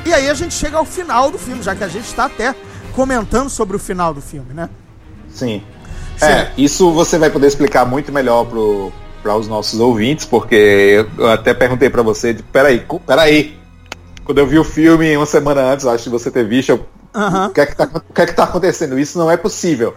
[0.10, 2.56] E aí a gente chega ao final do filme, já que a gente está até
[2.96, 4.68] comentando sobre o final do filme, né?
[5.30, 5.62] Sim.
[6.20, 8.48] É, isso você vai poder explicar muito melhor
[9.22, 13.56] para os nossos ouvintes, porque eu até perguntei para você, de, peraí, peraí.
[14.26, 16.86] Quando eu vi o filme uma semana antes, acho que você ter visto, eu,
[17.46, 18.98] o, que é que tá, o que é que tá acontecendo?
[18.98, 19.94] Isso não é possível.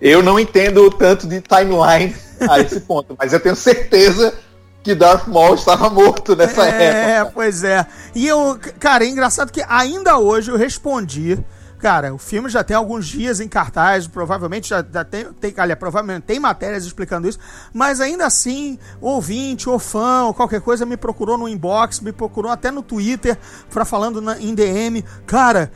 [0.00, 2.16] Eu não entendo tanto de timeline
[2.50, 4.34] a esse ponto, mas eu tenho certeza
[4.82, 7.32] que Darth Maul estava morto nessa É, época.
[7.34, 7.86] pois é.
[8.14, 11.38] E eu, cara, é engraçado que ainda hoje eu respondi.
[11.78, 15.76] Cara, o filme já tem alguns dias em cartaz, provavelmente já, já tem, tem, aliás,
[15.78, 17.40] provavelmente tem matérias explicando isso,
[17.74, 22.52] mas ainda assim, ouvinte, ou fã, ou qualquer coisa, me procurou no inbox, me procurou
[22.52, 23.36] até no Twitter,
[23.68, 25.04] pra falando na, em DM.
[25.26, 25.72] Cara,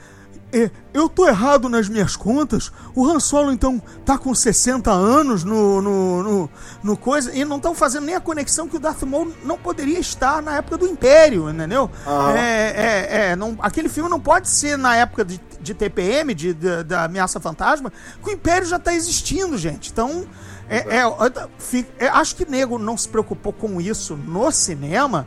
[0.52, 2.70] é, eu tô errado nas minhas contas?
[2.94, 6.50] O Han Solo, então, tá com 60 anos no, no, no,
[6.82, 9.98] no coisa, e não estão fazendo nem a conexão que o Darth Maul não poderia
[9.98, 11.90] estar na época do Império, entendeu?
[12.06, 12.36] Aham.
[12.36, 16.54] É, é, é, não, aquele filme não pode ser na época de, de TPM, de,
[16.54, 17.92] de- da Ameaça Fantasma,
[18.22, 19.90] que o Império já tá existindo, gente.
[19.90, 20.24] Então,
[20.68, 20.98] é,
[22.00, 25.26] é, acho que nego não se preocupou com isso no cinema,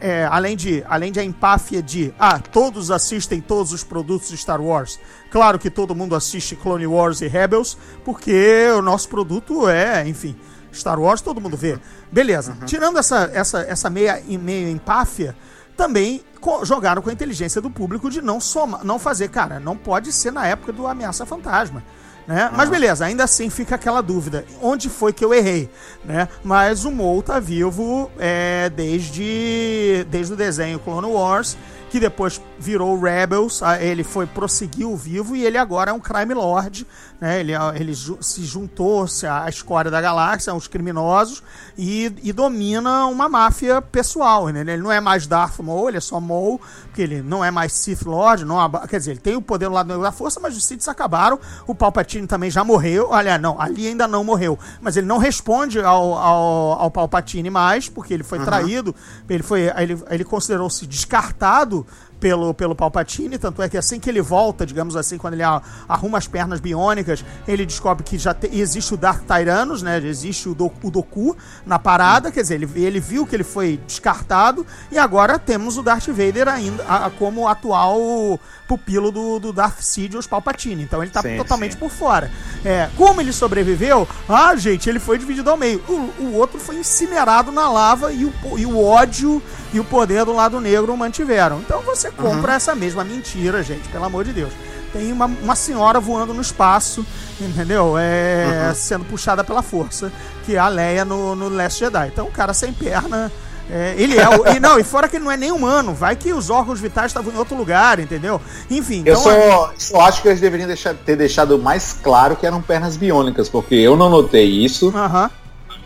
[0.00, 4.36] é, além, de, além de a empáfia de, ah, todos assistem todos os produtos de
[4.36, 4.98] Star Wars.
[5.30, 10.34] Claro que todo mundo assiste Clone Wars e Rebels, porque o nosso produto é, enfim,
[10.72, 11.78] Star Wars todo mundo vê.
[12.10, 12.56] Beleza.
[12.66, 15.36] Tirando essa, essa, essa meia, meia empáfia,
[15.76, 19.76] também co- jogaram com a inteligência do público de não soma, não fazer, cara, não
[19.76, 21.82] pode ser na época do Ameaça Fantasma.
[22.30, 22.48] Né?
[22.54, 24.44] Mas beleza, ainda assim fica aquela dúvida.
[24.62, 25.68] Onde foi que eu errei?
[26.04, 26.28] Né?
[26.44, 31.58] Mas o Mou tá vivo é, desde, desde o desenho Clone Wars,
[31.90, 33.62] que depois virou Rebels.
[33.62, 36.86] ah, Ele foi prosseguiu vivo e ele agora é um crime lord.
[37.20, 37.40] Né?
[37.40, 41.42] Ele, é- ele se juntou-se à escória da galáxia, aos criminosos,
[41.76, 44.48] e, e domina uma máfia pessoal.
[44.48, 44.60] né?
[44.60, 47.72] Ele não é mais Darth Maul, ele é só Maul, porque ele não é mais
[47.72, 48.44] Sith Lord.
[48.44, 51.38] Não, quer dizer, ele tem o poder do lado da força, mas os Siths acabaram.
[51.66, 53.12] O Palpatine também já morreu.
[53.12, 54.58] Aliás, não, ali ainda não morreu.
[54.80, 58.94] Mas ele não responde ao, ao, ao Palpatine mais, porque ele foi traído.
[59.28, 61.86] Ele, foi, ele, ele considerou-se descartado
[62.20, 65.42] pelo, pelo Palpatine, tanto é que assim que ele volta, digamos assim, quando ele
[65.88, 69.98] arruma as pernas biônicas, ele descobre que já te- existe o Darth Tyrannus, né?
[70.04, 73.80] Existe o, Do- o Doku na parada, quer dizer, ele, ele viu que ele foi
[73.86, 79.52] descartado e agora temos o Darth Vader ainda a- a- como atual pupilo do, do
[79.52, 80.82] Darth Sidious Palpatine.
[80.82, 81.78] Então ele tá Sim, totalmente sim.
[81.78, 82.30] por fora.
[82.64, 84.06] É, como ele sobreviveu?
[84.28, 85.82] Ah, gente, ele foi dividido ao meio.
[85.88, 89.42] O, o outro foi incinerado na lava e o, e o ódio
[89.72, 91.60] e o poder do lado negro o mantiveram.
[91.60, 94.52] Então você compra essa mesma mentira, gente, pelo amor de Deus.
[94.92, 97.06] Tem uma, uma senhora voando no espaço,
[97.40, 97.94] entendeu?
[97.96, 100.10] É, Sendo puxada pela força,
[100.44, 102.08] que é a Leia no, no Last Jedi.
[102.08, 103.30] Então o cara sem perna.
[103.70, 104.28] é, ele é.
[104.28, 105.94] o- e não, e fora que ele não é nem humano.
[105.94, 108.40] Vai que os órgãos vitais estavam em outro lugar, entendeu?
[108.68, 109.22] Enfim, Eu então.
[109.22, 113.48] só, só acho que eles deveriam deixar- ter deixado mais claro que eram pernas biônicas,
[113.48, 114.92] porque eu não notei isso.
[114.92, 115.30] Aham.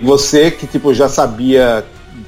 [0.00, 1.84] Você que tipo já sabia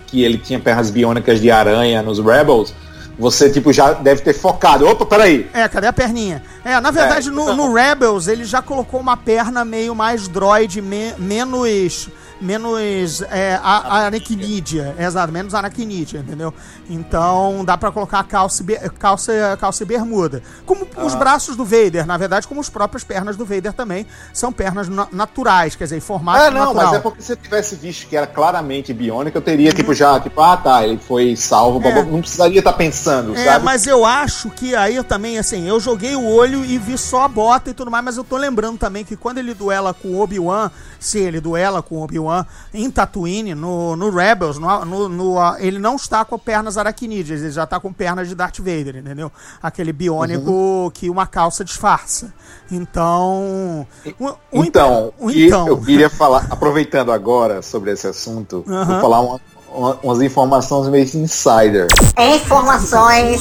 [0.06, 2.74] que ele tinha pernas biônicas de aranha nos Rebels,
[3.18, 4.86] você tipo já deve ter focado.
[4.86, 5.48] Opa, peraí.
[5.52, 6.42] É, cadê a perninha?
[6.64, 7.56] É, na verdade, É, no, então.
[7.56, 12.08] no Rebels ele já colocou uma perna meio mais droid, me- menos.
[12.40, 14.94] Menos é, a, a aracnídea.
[14.98, 16.52] Exato, menos aracnídea, entendeu?
[16.88, 18.62] Então dá pra colocar calça,
[18.98, 20.42] calça, calça e bermuda.
[20.64, 24.52] Como os braços do Vader, na verdade, como as próprias pernas do Vader também são
[24.52, 26.84] pernas na- naturais, quer dizer, formato Ah, não, natural.
[26.86, 30.20] mas é porque se eu tivesse visto que era claramente biônica, eu teria tipo já,
[30.20, 32.02] tipo, ah tá, ele foi salvo, É.
[32.04, 33.64] não precisaria estar pensando, É, sabe?
[33.64, 37.22] mas eu acho que aí eu também, assim, eu joguei o olho e vi só
[37.22, 40.08] a bota e tudo mais, mas eu tô lembrando também que quando ele duela com
[40.08, 40.70] o Obi-Wan,
[41.06, 42.44] se ele duela com o Obi-Wan
[42.74, 47.42] em Tatooine, no, no Rebels, no, no- no, ah, ele não está com pernas aracnídeas,
[47.42, 49.30] ele já tá com pernas de Darth Vader, entendeu?
[49.62, 50.90] Aquele biônico Uhum.
[50.90, 52.32] que uma calça disfarça.
[52.70, 53.86] Então.
[54.18, 55.68] o- o Então, o então.
[55.68, 58.84] eu queria falar, aproveitando agora sobre esse assunto, Aham.
[58.84, 59.40] vou falar uma-
[59.72, 61.86] uma- umas informações meio insider.
[62.18, 63.40] Informações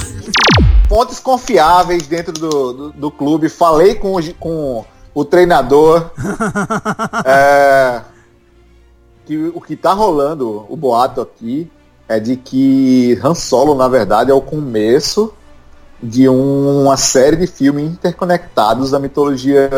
[0.88, 4.86] Fontes confiáveis dentro do, do, do clube, falei com com
[5.16, 6.12] o treinador.
[7.26, 8.02] é,
[9.26, 11.72] que o que tá rolando, o boato aqui,
[12.08, 15.34] é de que Han Solo, na verdade, é o começo
[16.04, 19.70] de uma série de filmes interconectados da mitologia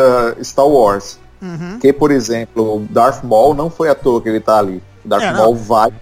[0.42, 1.18] Star Wars.
[1.40, 1.78] Uhum.
[1.78, 4.82] Que, por exemplo, Darth Maul não foi à toa que ele tá ali.
[5.04, 5.38] Darth É, não.
[5.38, 5.92] Maul vai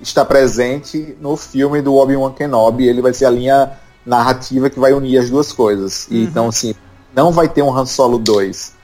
[0.00, 2.88] estar presente no filme do Obi-Wan Kenobi.
[2.88, 3.72] Ele vai ser a linha
[4.04, 6.08] narrativa que vai unir as duas coisas.
[6.10, 6.22] E, Uhum.
[6.24, 6.74] Então, assim,
[7.14, 8.75] não vai ter um Han Solo 2.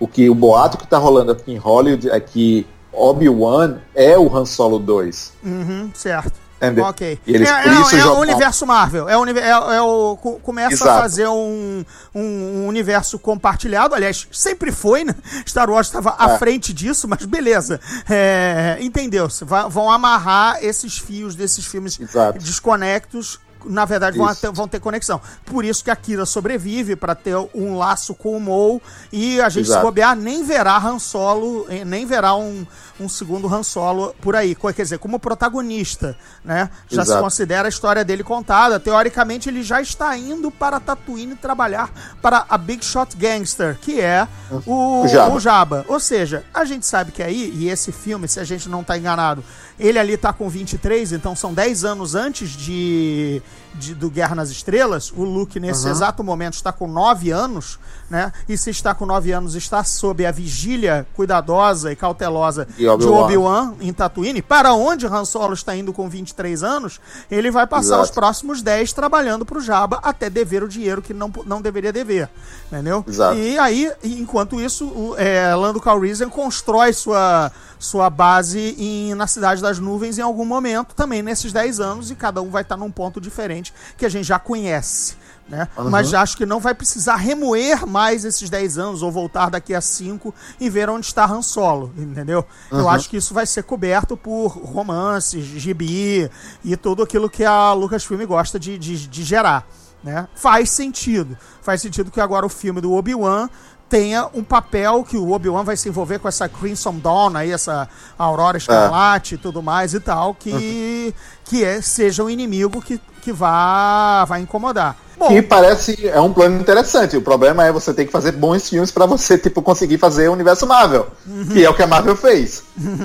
[0.00, 4.34] O que o boato que tá rolando aqui em Hollywood é que Obi-Wan é o
[4.34, 5.32] Han Solo 2.
[5.44, 6.32] Uhum, certo.
[6.56, 6.84] Entendeu?
[6.84, 7.18] Ok.
[7.26, 9.08] E eles, é é- é o universo Marvel.
[9.08, 11.00] É o, é, é o co- começa a Exato.
[11.00, 11.82] fazer um,
[12.14, 13.94] um, um universo compartilhado.
[13.94, 15.14] Aliás, sempre foi, né?
[15.48, 16.38] Star Wars estava à É.
[16.38, 17.80] frente disso, mas beleza.
[18.10, 19.42] É, Entendeu-se.
[19.70, 22.38] Vão amarrar esses fios desses filmes Exato.
[22.38, 23.40] desconectos.
[23.64, 25.20] Na verdade, vão, ter, vão ter conexão.
[25.44, 28.82] Por isso que a Kira sobrevive, para ter um laço com o Maul.
[29.12, 29.86] E a gente, se Exato.
[29.86, 32.66] bobear, nem verá Han Solo, eh, nem verá um,
[33.00, 34.54] um segundo Han Solo por aí.
[34.54, 36.70] Quer dizer, como protagonista, né?
[36.88, 37.22] Já se Exato.
[37.24, 38.78] considera a história dele contada.
[38.78, 41.90] Teoricamente, ele já está indo para Tatooine trabalhar
[42.20, 44.28] para a Big Shot Gangster, que é
[44.66, 45.34] o, O Jabba.
[45.34, 45.84] o Jabba.
[45.88, 48.96] Ou seja, a gente sabe que aí, e esse filme, se a gente não está
[48.98, 49.42] enganado,
[49.78, 53.40] ele ali tá com 23, então são 10 anos antes de,
[53.74, 55.10] de- do Guerra nas Estrelas.
[55.10, 57.78] O Luke, nesse exato momento, está com 9 anos,
[58.10, 58.32] né?
[58.48, 63.06] E se está com 9 anos, está sob a vigília cuidadosa e cautelosa De de
[63.06, 63.74] Obi-Wan.
[63.80, 67.00] Em Tatooine, para onde Han Solo está indo com 23 anos,
[67.30, 68.02] ele vai passar Exato.
[68.02, 72.28] os próximos 10 trabalhando pro Jabba até dever o dinheiro que não, não deveria dever,
[72.66, 73.04] entendeu?
[73.06, 73.38] Exato.
[73.38, 79.62] E aí, enquanto isso, o, é, Lando Calrissian constrói sua, sua base em, na Cidade
[79.62, 82.90] das Nuvens em algum momento, também nesses 10 anos, e cada um vai estar num
[82.90, 85.19] ponto diferente que a gente já conhece.
[85.50, 85.68] Né?
[85.90, 89.80] Mas acho que não vai precisar remoer mais esses 10 anos ou voltar daqui a
[89.80, 92.44] 5 e ver onde está Han Solo, entendeu?
[92.70, 96.30] Eu acho que isso vai ser coberto por romances, gibi
[96.64, 99.66] e tudo aquilo que a Lucasfilm gosta de, de, de gerar.
[100.04, 100.28] Né?
[100.36, 101.36] Faz sentido.
[101.60, 103.50] Faz sentido que agora o filme do Obi-Wan
[103.88, 107.88] tenha um papel que o Obi-Wan vai se envolver com essa Crimson Dawn aí, essa
[108.16, 111.12] Aurora Escarlate e tudo mais e tal, que,
[111.44, 114.96] que é, seja um inimigo que, que vá, vai incomodar.
[115.20, 117.14] Bom, Que parece é um plano interessante.
[117.14, 120.32] O problema é você ter que fazer bons filmes para você tipo conseguir fazer o
[120.32, 121.08] universo Marvel,
[121.52, 122.62] que é o que a Marvel fez.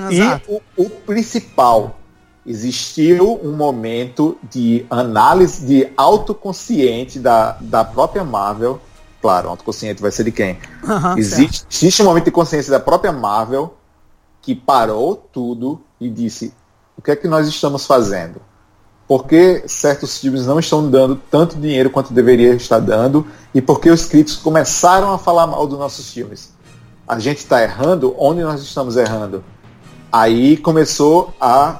[0.09, 0.61] e Exato.
[0.77, 1.99] o, o principal
[2.45, 8.79] existiu um momento de análise de autoconsciente da, da própria Marvel.
[9.21, 10.57] Claro, autoconsciente vai ser de quem?
[10.87, 13.75] aham, existe, existe um momento de consciência da própria Marvel
[14.41, 16.53] que parou tudo e disse:
[16.97, 18.39] o que é que nós estamos fazendo?
[19.07, 23.25] Por que certos filmes não estão dando tanto dinheiro quanto deveria estar dando?
[23.53, 26.51] E por que os críticos começaram a falar mal dos nossos filmes?
[27.07, 28.15] A gente está errando?
[28.17, 29.43] Onde nós estamos errando?
[30.11, 31.79] Aí começou a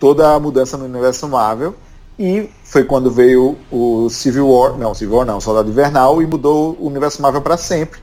[0.00, 1.74] toda a mudança no universo Marvel
[2.18, 6.76] e foi quando veio o Civil War, não, Civil War não, Soldado Invernal e mudou
[6.80, 8.00] o universo Marvel para sempre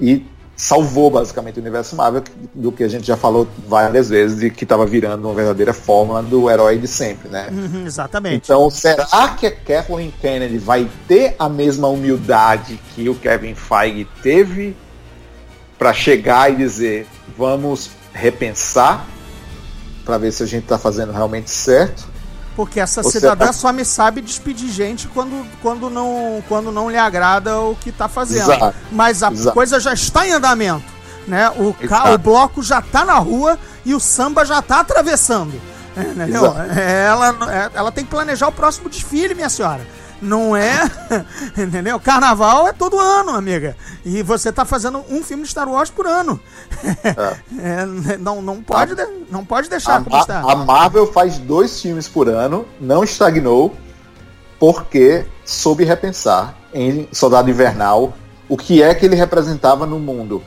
[0.00, 0.26] e
[0.56, 4.64] salvou basicamente o universo Marvel do que a gente já falou várias vezes de que
[4.64, 7.48] estava virando uma verdadeira fórmula do herói de sempre, né?
[7.52, 8.44] Uhum, exatamente.
[8.44, 14.08] Então, será que a Kathleen Kennedy vai ter a mesma humildade que o Kevin Feige
[14.22, 14.74] teve
[15.78, 19.06] para chegar e dizer vamos repensar
[20.06, 22.15] para ver se a gente está fazendo realmente certo?
[22.56, 26.90] Porque essa Você cidadã tá- só me sabe despedir gente quando, quando, não, quando não
[26.90, 28.50] lhe agrada o que tá fazendo.
[28.50, 28.74] Exato.
[28.90, 29.52] Mas a Exato.
[29.54, 30.96] coisa já está em andamento.
[31.28, 31.50] Né?
[31.50, 35.52] O, ca- o bloco já tá na rua e o samba já tá atravessando.
[35.96, 36.44] Entendeu?
[36.46, 36.78] Exato.
[36.78, 39.86] Ela, é- ela tem que planejar o próximo desfile, minha senhora.
[40.20, 40.80] Não é.
[41.56, 42.00] Entendeu?
[42.00, 43.76] Carnaval é todo ano, amiga.
[44.04, 46.40] E você tá fazendo um filme de Star Wars por ano.
[47.58, 47.84] É,
[48.18, 50.40] não, não, pode, de- não pode deixar A, como está.
[50.40, 53.74] a- a Marvel faz dois filmes por ano, não estagnou,
[54.58, 58.14] porque soube repensar em Soldado Invernal
[58.48, 60.42] o que é que ele representava no mundo.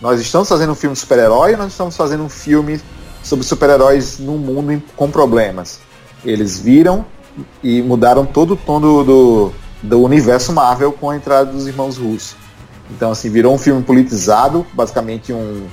[0.00, 2.80] Nós estamos fazendo um filme super-herói, nós estamos fazendo um filme
[3.22, 5.80] sobre super-heróis num mundo com problemas.
[6.24, 7.04] Eles viram
[7.62, 9.52] e mudaram todo o tom do, do,
[9.82, 12.36] do universo Marvel com a entrada dos irmãos russos.
[12.90, 15.66] Então, assim, virou um filme politizado, basicamente um,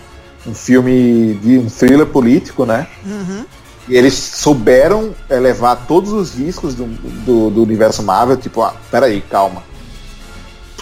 [0.48, 2.88] um filme de um thriller político, né?
[3.06, 3.46] Uhum.
[3.88, 8.74] E eles souberam é, levar todos os riscos do, do, do universo Marvel, tipo, ah,
[8.92, 9.64] peraí, calma.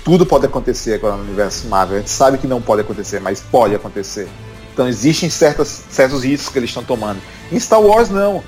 [0.04, 1.98] Tudo pode acontecer agora no universo Marvel.
[1.98, 4.28] A gente sabe que não pode acontecer, mas pode acontecer.
[4.74, 7.20] Então existem certas, certos riscos que eles estão tomando.
[7.52, 8.44] Em Star Wars, não.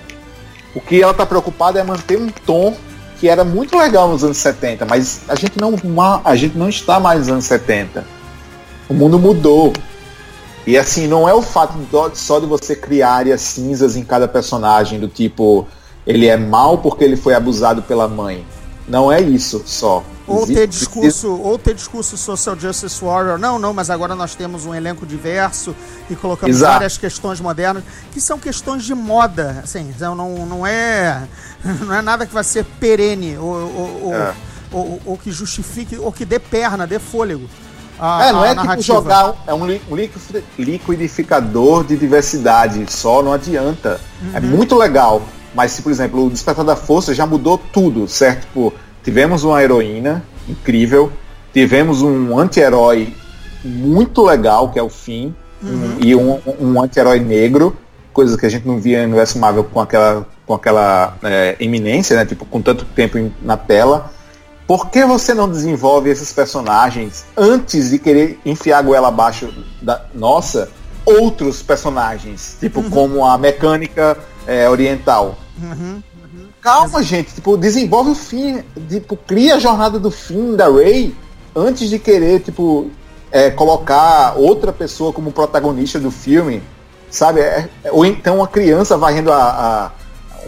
[0.75, 2.75] O que ela está preocupada é manter um tom
[3.19, 5.75] que era muito legal nos anos 70, mas a gente não,
[6.23, 8.05] a gente não está mais nos anos 70.
[8.87, 9.73] O mundo mudou.
[10.65, 11.73] E assim, não é o fato
[12.13, 15.67] só de você criar áreas cinzas em cada personagem, do tipo,
[16.05, 18.45] ele é mal porque ele foi abusado pela mãe.
[18.87, 20.03] Não é isso só.
[20.29, 23.37] Ou ter discurso, ou ter discurso social justice warrior.
[23.37, 25.75] Não, não, mas agora nós temos um elenco diverso
[26.09, 26.73] e colocamos Exato.
[26.73, 31.23] várias questões modernas, que são questões de moda, assim, não, não, não é
[31.85, 34.33] não é nada que vai ser perene ou, ou, É.
[34.71, 37.49] ou- ou que justifique, ou que dê perna, dê fôlego.
[37.99, 38.93] à- É, não é tipo narrativa.
[38.95, 43.99] jogar, um- é um li- liqui- liquidificador de diversidade, só não adianta.
[44.33, 45.21] É muito legal,
[45.53, 48.41] mas se, por exemplo, o Despertar da Força já mudou tudo, certo?
[48.47, 48.73] Tipo,
[49.03, 51.11] tivemos uma heroína incrível,
[51.53, 53.13] tivemos um anti-herói
[53.63, 55.31] muito legal, que é o Finn,
[55.63, 57.75] um- e um, um anti-herói negro,
[58.13, 62.15] coisa que a gente não via no universo Marvel com aquela, com aquela é, eminência,
[62.15, 62.25] né?
[62.25, 64.11] Tipo, com tanto tempo em- na tela.
[64.65, 69.49] Por que você não desenvolve esses personagens antes de querer enfiar a goela abaixo
[69.81, 70.69] da nossa
[71.05, 75.37] outros personagens, tipo como a mecânica é, oriental?
[76.61, 81.15] Calma, gente, tipo, desenvolve o fim, tipo, cria a jornada do fim da Ray
[81.55, 82.89] antes de querer, tipo,
[83.31, 86.61] é, colocar outra pessoa como protagonista do filme,
[87.09, 87.39] sabe?
[87.39, 89.91] É- é- ou então uma criança varrendo a, a-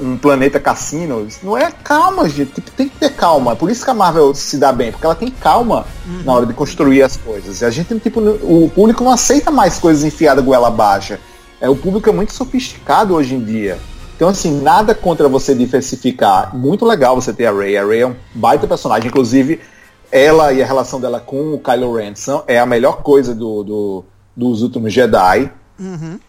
[0.01, 1.27] um planeta cassino.
[1.43, 2.51] Não é calma, gente.
[2.53, 3.55] Tipo, tem que ter calma.
[3.55, 5.85] Por isso que a Marvel se dá bem, porque ela tem calma
[6.25, 7.61] na hora de construir as coisas.
[7.61, 11.19] E a gente, tipo, o público não aceita mais coisas enfiadas goela baixa.
[11.59, 13.77] É, o público é muito sofisticado hoje em dia.
[14.21, 16.55] Então, assim, nada contra você diversificar.
[16.55, 17.75] Muito legal você ter a Ray.
[17.75, 19.07] A Ray é um baita personagem.
[19.07, 19.59] Inclusive,
[20.11, 23.63] ela e a relação dela com o Kylo Ren são, é a melhor coisa do,
[23.63, 24.05] do-
[24.37, 25.51] dos últimos Jedi.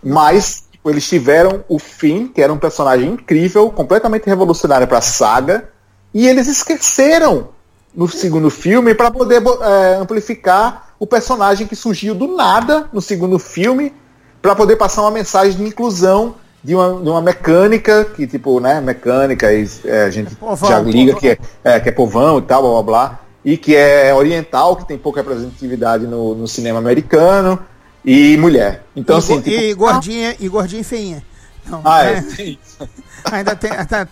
[0.03, 5.03] Mas tipo, eles tiveram o Finn, que era um personagem incrível, completamente revolucionário para a
[5.03, 5.69] saga,
[6.15, 7.49] e eles esqueceram
[7.95, 13.39] no segundo filme para poder é, amplificar o personagem que surgiu do nada no segundo
[13.39, 13.93] filme,
[14.41, 18.81] para poder passar uma mensagem de inclusão de uma, de uma mecânica que tipo, né,
[18.81, 21.21] mecânica e, é, a gente povão, já liga povão.
[21.21, 24.77] que é, é, que é povão e tal, blá blá blá, e que é oriental,
[24.77, 27.59] que tem pouca representatividade no, no cinema americano,
[28.05, 28.85] e mulher.
[28.95, 31.23] Então, e, assim, tipo, e gordinha, e gordinha e feinha.
[31.67, 32.57] Não, ah, é- é,
[33.31, 34.09] ainda, tem, ainda,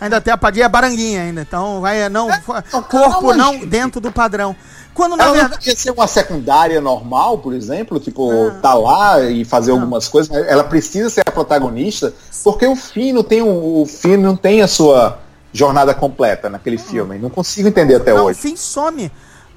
[0.00, 1.42] ainda tem a padinha baranguinha ainda.
[1.42, 4.54] Então vai não, não, corpo calma, não dentro do padrão.
[4.92, 8.58] Quando na Ela não verdade podia ser uma secundária normal, por exemplo, tipo, Ah.
[8.60, 13.22] tá lá e fazer algumas coisas, ela precisa ser a protagonista, porque o Finn não
[13.22, 15.20] tem, o Finn não tem a sua
[15.52, 17.16] jornada completa naquele filme.
[17.16, 18.40] Não consigo entender até não, o hoje.
[18.40, 19.10] fim some.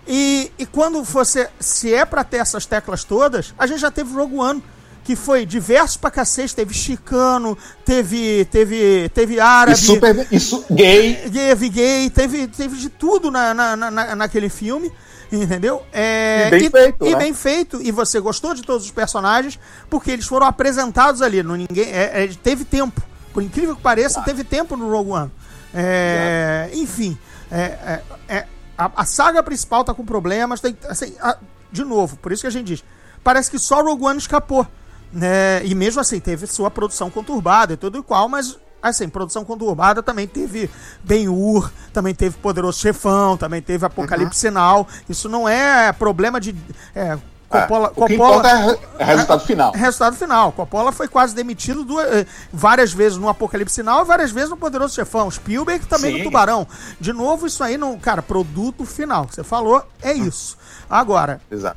[0.07, 1.49] E, e quando você.
[1.59, 4.63] Se é pra ter essas teclas todas, a gente já teve Rogue One.
[5.03, 8.45] Que foi diverso pra cacete, teve chicano, teve.
[8.51, 9.09] teve.
[9.09, 9.77] teve árabe.
[9.77, 11.15] E super, isso gay.
[11.31, 14.91] teve gay, teve, teve de tudo na, na, na- naquele filme,
[15.31, 15.81] entendeu?
[15.91, 17.17] É, E bem feito, E né?
[17.17, 21.55] bem feito, e você gostou de todos os personagens, porque eles foram apresentados ali, no
[21.55, 23.01] ninguém, é, é, teve tempo,
[23.33, 25.31] por incrível que pareça, teve tempo no Rogue One.
[25.73, 27.17] É, enfim,
[27.51, 28.45] é, é,
[28.77, 31.37] a, a saga principal tá com problemas, tem, assim, a-
[31.71, 32.83] de novo, por isso que a gente diz,
[33.23, 34.67] parece que só Rogue One escapou.
[35.11, 35.65] Né?
[35.65, 40.01] E mesmo assim, teve sua produção conturbada e tudo e qual, mas assim, produção conturbada
[40.01, 40.69] também teve
[41.03, 44.87] Ben-Hur, também teve Poderoso Chefão, também teve Apocalipse Sinal.
[45.09, 46.55] Isso não é problema de.
[46.95, 47.17] É,
[47.49, 48.49] Coppola, É, o que Coppola-
[48.97, 49.71] é é resultado final.
[49.73, 50.51] Resultado final.
[50.53, 54.55] Coppola foi quase demitido duas- eh, várias vezes no Apocalipse Sinal e várias vezes no
[54.55, 55.29] Poderoso Chefão.
[55.29, 56.17] Spielberg também Sim.
[56.19, 56.65] no Tubarão.
[56.97, 57.99] De novo, isso aí não.
[57.99, 59.27] Cara, produto final.
[59.27, 60.57] que Você falou, é isso.
[60.89, 61.75] Agora, Exato.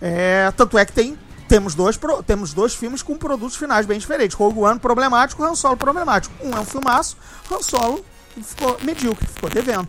[0.00, 1.16] é, tanto é que tem,
[1.52, 4.34] temos, dois, pro- temos dois filmes com produtos finais bem diferentes.
[4.34, 6.34] Rogue One problemático, Han Solo problemático.
[6.42, 7.14] Um é um filmaço,
[7.50, 8.02] Han Solo
[8.42, 9.86] ficou medíocre, ficou devendo.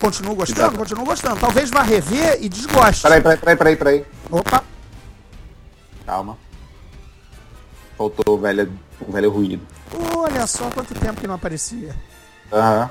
[0.00, 0.60] Continuo gostando?
[0.60, 0.76] Exato.
[0.78, 1.38] Continuo gostando.
[1.38, 3.02] Talvez vá rever e desgoste.
[3.02, 4.06] Peraí, peraí, peraí, peraí, peraí.
[4.28, 4.64] Opa,
[6.04, 6.36] Calma.
[7.96, 8.72] Faltou o velho,
[9.06, 9.64] o velho ruído.
[10.16, 11.94] olha só quanto tempo que não aparecia.
[12.52, 12.90] Aham.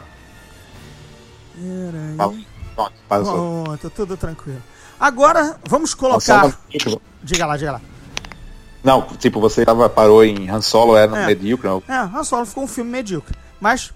[1.55, 2.15] Peraí.
[2.15, 2.33] Fala.
[2.73, 3.63] Pronto, passou.
[3.65, 4.63] Pronto, tudo tranquilo.
[4.97, 6.57] Agora, vamos colocar.
[7.23, 7.81] Diga lá, diga lá.
[8.83, 11.25] Não, tipo, você tava, parou em Han Solo, era É.
[11.27, 11.67] medíocre.
[11.69, 11.81] não?
[11.87, 13.33] É, Han Solo ficou um filme medíocre.
[13.61, 13.93] Mas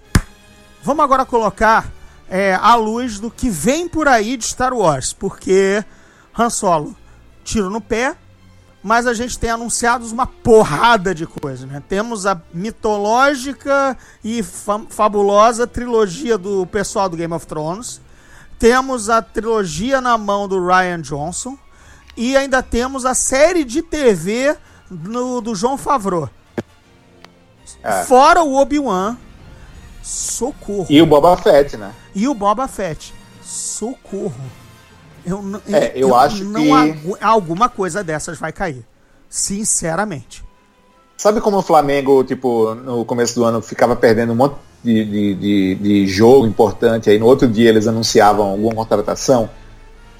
[0.82, 1.90] vamos agora colocar
[2.30, 5.12] é, à luz do que vem por aí de Star Wars.
[5.12, 5.84] Porque
[6.38, 6.96] Han Solo,
[7.44, 8.16] tiro no pé,
[8.82, 11.82] mas a gente tem anunciados uma porrada de coisas, né?
[11.86, 18.00] Temos a mitológica e fa- fabulosa trilogia do pessoal do Game of Thrones.
[18.58, 21.58] Temos a trilogia na mão do Ryan Johnson.
[22.18, 24.56] E ainda temos a série de TV
[24.90, 26.28] no- do João Favreau.
[27.82, 28.02] É.
[28.02, 29.16] Fora o Obi-Wan.
[30.02, 30.86] Socorro.
[30.90, 31.92] E o Boba Fett, né?
[32.14, 33.14] E o Boba Fett.
[33.42, 34.34] Socorro.
[35.24, 38.84] Eu, n- É, eu acho não que- agu- alguma coisa dessas vai cair.
[39.28, 40.42] Sinceramente.
[41.16, 45.34] Sabe como o Flamengo, tipo, no começo do ano ficava perdendo um monte de, de,
[45.34, 49.48] de, de jogo importante, aí no outro dia eles anunciavam alguma contratação?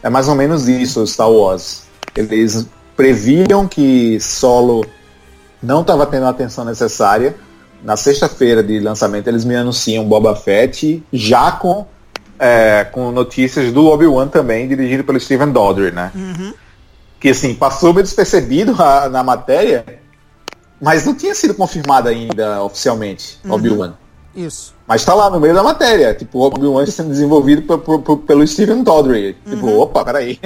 [0.03, 1.88] É mais ou menos isso, Star Wars.
[2.17, 4.85] Eles previam que Solo
[5.63, 7.37] não estava tendo a atenção necessária.
[7.83, 11.87] Na sexta-feira de lançamento eles me anunciam Boba Fett, já com,
[12.39, 16.11] é, com notícias do Obi-Wan também, dirigido pelo Steven Daldry, né?
[17.21, 19.85] Que assim, passou meio despercebido a- na matéria,
[20.81, 23.95] mas não tinha sido confirmado ainda oficialmente, Obi-Wan.
[24.35, 24.75] Isso.
[24.87, 28.23] Mas tá lá no meio da matéria, tipo, o Obi-Wan sendo desenvolvido pe- pe- pe-
[28.27, 29.37] pelo Steven Daldry.
[29.49, 30.39] Tipo, opa, peraí.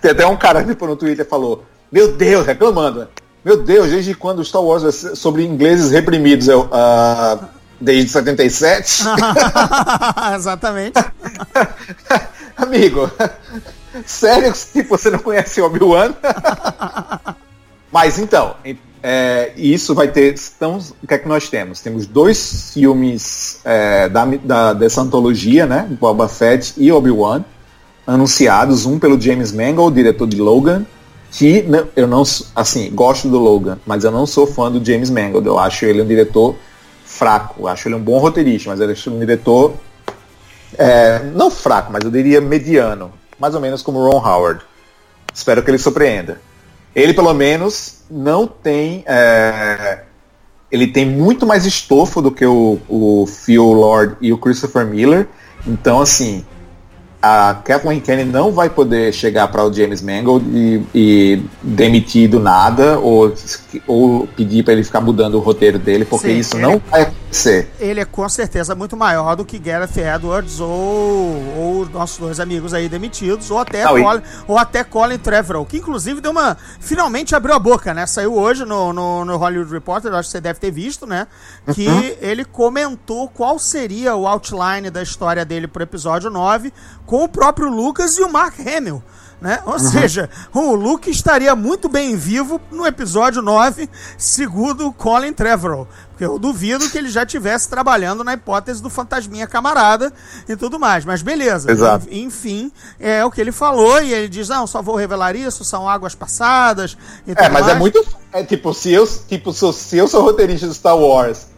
[0.00, 3.00] Tem até um cara tipo, no Twitter falou, meu Deus, reclamando.
[3.00, 3.06] né?
[3.44, 6.46] Meu Deus, desde quando o Star Wars é sobre ingleses reprimidos?
[6.48, 7.38] Eu, "Ah,
[7.80, 9.02] desde 77?
[10.36, 10.94] Exatamente.
[12.56, 13.10] Amigo,
[14.06, 16.14] sério que você não conhece o Obi-Wan?
[17.90, 18.54] Mas então,
[19.02, 20.34] é, isso vai ter.
[20.56, 21.80] Então, o que é que nós temos?
[21.80, 25.86] Temos dois filmes é, da, da- dessa antologia, né?
[26.00, 27.44] Boba Fett e Obi-Wan,
[28.06, 30.84] anunciados, um pelo James Mangold, diretor de Logan,
[31.30, 31.64] que
[31.96, 32.22] eu não,
[32.54, 35.46] assim, gosto do Logan, mas eu não sou fã do James Mangold.
[35.46, 36.54] Eu acho ele um diretor
[37.04, 39.74] fraco, eu acho ele um bom roteirista, mas eu acho um diretor
[40.76, 44.62] é, não fraco, mas eu diria mediano, mais ou menos como Ron Howard.
[45.32, 46.40] Espero que ele surpreenda.
[46.94, 50.02] Ele pelo menos não tem, é,
[50.70, 55.26] ele tem muito mais estofo do que o, o Phil Lord e o Christopher Miller.
[55.66, 56.44] Então assim,
[57.22, 62.40] a Kathleen Kennedy não vai poder chegar para o James Mangold e, e demitir do
[62.40, 63.32] nada ou,
[63.86, 67.08] ou pedir para ele ficar mudando o roteiro dele, porque Sim, isso ele- não vai
[67.32, 67.70] acontecer.
[67.80, 70.68] Ele é com certeza muito maior do que Gareth Edwards ou,
[71.56, 75.18] ou os nossos dois amigos aí demitidos, ou até, Não, e- Colin, ou até Colin
[75.18, 76.56] Trevorrow, que inclusive deu uma.
[76.80, 78.06] Finalmente abriu a boca, né?
[78.06, 81.26] Saiu hoje no, no, no Hollywood Reporter, acho que você deve ter visto, né?
[81.74, 86.72] Que ele comentou qual seria o outline da história dele pro episódio 9
[87.06, 89.02] com o próprio Lucas e o Mark Hamill.
[89.42, 89.58] Né?
[89.66, 95.88] Ou seja, o Luke estaria muito bem vivo no episódio 9, segundo o Colin Trevorrow.
[96.10, 100.12] Porque eu duvido que ele já estivesse trabalhando na hipótese do fantasminha camarada
[100.48, 101.04] e tudo mais.
[101.04, 101.72] Mas beleza.
[101.72, 102.06] Exato.
[102.08, 102.70] Enfim,
[103.00, 106.14] é o que ele falou e ele diz, não, só vou revelar isso, são águas
[106.14, 107.78] passadas e É, mas é mais.
[107.80, 108.00] muito.
[108.32, 111.48] É tipo, se eu, tipo, sou, se eu sou roteirista do Star Wars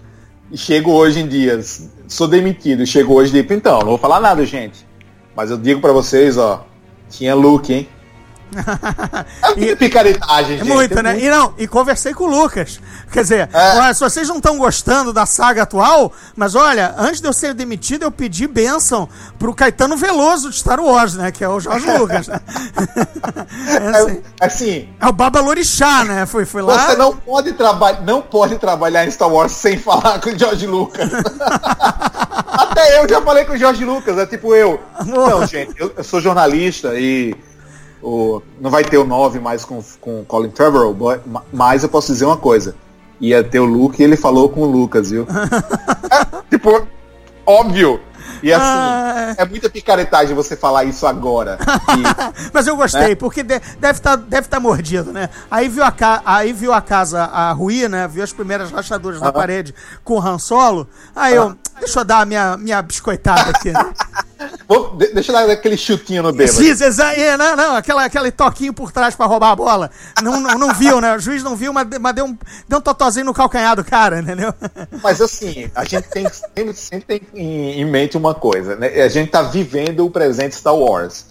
[0.50, 1.60] e chego hoje em dia,
[2.08, 4.86] sou demitido e chego hoje e digo, então, não vou falar nada, gente.
[5.36, 6.64] Mas eu digo pra vocês, ó,
[7.08, 7.88] tinha Luke, hein?
[9.42, 10.68] É muita picaretagem, É gente.
[10.68, 11.12] muita, é né?
[11.12, 12.78] muito- E não, e conversei com o Lucas.
[13.10, 13.92] Quer dizer, É.
[13.92, 18.02] se vocês não estão gostando da saga atual, mas olha, antes de eu ser demitido,
[18.04, 21.30] eu pedi bênção pro Caetano Veloso de Star Wars, né?
[21.32, 22.28] Que é o Jorge Lucas.
[22.28, 22.40] Né?
[23.66, 26.26] É, assim, É, assim, é o Baba Lorixá, né?
[26.26, 26.86] Foi, foi lá.
[26.90, 30.66] você não pode, traba não pode trabalhar em Star Wars sem falar com o George
[30.66, 31.10] Lucas.
[32.46, 34.80] Até eu já falei com o George Lucas, é tipo eu.
[35.06, 37.34] Não, gente, eu, eu sou jornalista e
[38.04, 40.94] o, não vai ter o 9 mais com, com o Colin Trevorrow,
[41.52, 42.74] mas eu posso dizer uma coisa.
[43.20, 45.26] Ia ter o Luke e ele falou com o Lucas, viu?
[46.10, 46.86] É, tipo,
[47.46, 48.00] óbvio.
[48.42, 49.34] E assim, Ah.
[49.38, 51.58] é muita picaretagem você falar isso agora.
[51.62, 53.14] E- Mas eu gostei, Né?
[53.14, 55.30] porque de- deve estar deve tá mordido, né?
[55.50, 58.06] Aí viu, a ca- aí viu a casa a ruir, né?
[58.06, 59.32] Viu as primeiras rachaduras na Aham.
[59.34, 60.86] parede com o Han Solo.
[61.16, 63.84] Aí eu, deixa eu dar a minha, minha biscoitada aqui, né?
[64.68, 66.62] Vou- de- deixa eu dar aquele chutinho no bêbado.
[66.62, 69.90] Exa- é, não, não, aquela, aquele toquinho por trás pra roubar a bola.
[70.22, 71.14] Não, não, não viu, né?
[71.14, 72.36] O juiz não viu, mas, mas deu, um,
[72.68, 74.52] deu um totozinho no calcanhar do cara, entendeu?
[75.02, 78.88] Mas assim, a gente tem, sempre, sempre tem em, em mente uma coisa, né?
[79.02, 81.26] A gente tá vivendo o presente Star Wars.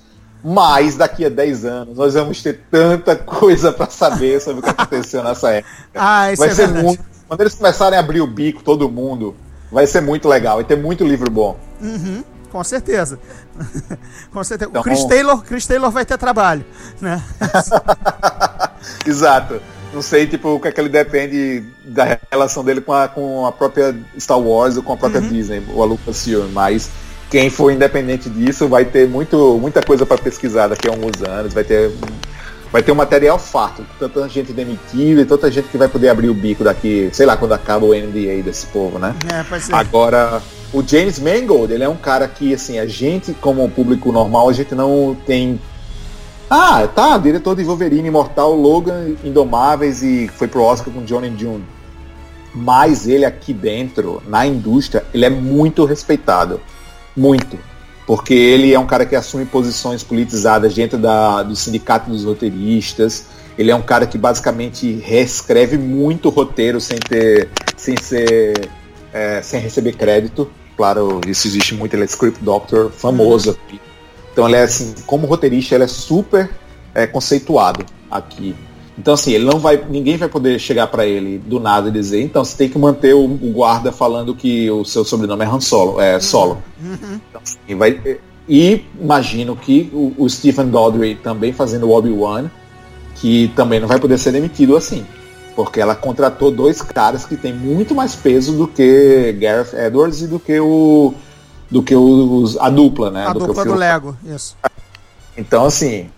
[0.45, 4.69] Mas daqui a 10 anos nós vamos ter tanta coisa para saber sobre o que
[4.69, 5.73] aconteceu nessa época.
[5.95, 6.85] Ah, isso vai é ser verdade.
[6.85, 7.03] muito.
[7.29, 9.35] Quando eles começarem a abrir o bico, todo mundo,
[9.73, 10.57] vai ser muito legal.
[10.57, 11.57] Vai ter muito livro bom.
[11.81, 13.19] Uhum, com certeza.
[14.31, 14.69] com certeza.
[14.69, 16.63] Então- o Chris Taylor, Chris Taylor vai ter trabalho,
[17.01, 17.21] né?
[19.05, 19.59] Exato.
[19.93, 23.45] Não sei, tipo, o que é que ele depende da relação dele com a, com
[23.45, 26.89] a própria Star Wars ou com a própria Disney, ou a Lucasfilm, mas
[27.29, 31.53] quem for independente disso vai ter muito, muita coisa para pesquisar daqui a alguns anos,
[31.53, 31.91] vai ter
[32.73, 36.27] vai ter um material farto, tanta gente demitida e tanta gente que vai poder abrir
[36.27, 39.15] o bico daqui, sei lá, quando acaba o NDA desse povo, né?
[39.31, 39.75] É, ser.
[39.75, 40.41] Agora,
[40.73, 44.53] o James Mangold, ele é um cara que, assim, a gente, como público normal, a
[44.53, 45.61] gente não tem.
[46.49, 51.63] Ah, tá, diretor de Wolverine, Imortal, Logan, Indomáveis e foi pro Oscar com Johnny June.
[52.55, 56.59] Mas ele aqui dentro, na indústria, ele é muito respeitado.
[57.15, 57.55] Muito.
[58.05, 63.25] Porque ele é um cara que assume posições politizadas dentro da, do sindicato dos roteiristas.
[63.57, 67.49] Ele é um cara que basicamente reescreve muito roteiro sem ter.
[67.77, 68.69] sem ser.
[69.13, 70.51] é, sem receber crédito.
[70.75, 73.79] Claro, isso existe muito, ele é script doctor famoso aqui.
[74.31, 76.49] Então ele é assim, como roteirista, ele é super
[76.95, 78.55] é, conceituado aqui.
[78.97, 82.21] Então assim, ele não vai, ninguém vai poder chegar para ele do nada e dizer,
[82.21, 85.59] então você tem que manter o, o guarda falando que o seu sobrenome é Han
[85.59, 86.61] Solo, é Solo.
[86.79, 92.49] Então, assim, vai, e imagino que o, o Stephen Daldry também fazendo o Obi-Wan,
[93.15, 95.05] que também não vai poder ser demitido assim.
[95.55, 100.27] Porque ela contratou dois caras que têm muito mais peso do que Gareth Edwards e
[100.27, 101.13] do que o.
[101.69, 103.27] do que os, a dupla, né?
[103.27, 104.57] A do dupla do Lego, isso.
[105.37, 106.09] então, assim,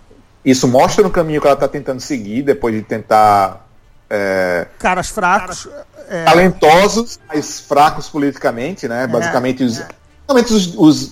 [0.45, 3.65] isso mostra no caminho que ela está tentando seguir, depois de tentar.
[4.09, 5.67] é, Caras fracos.
[6.09, 9.07] é, talentosos, mas fracos politicamente, né?
[9.07, 9.79] Basicamente, os,
[10.27, 11.11] basicamente os, os,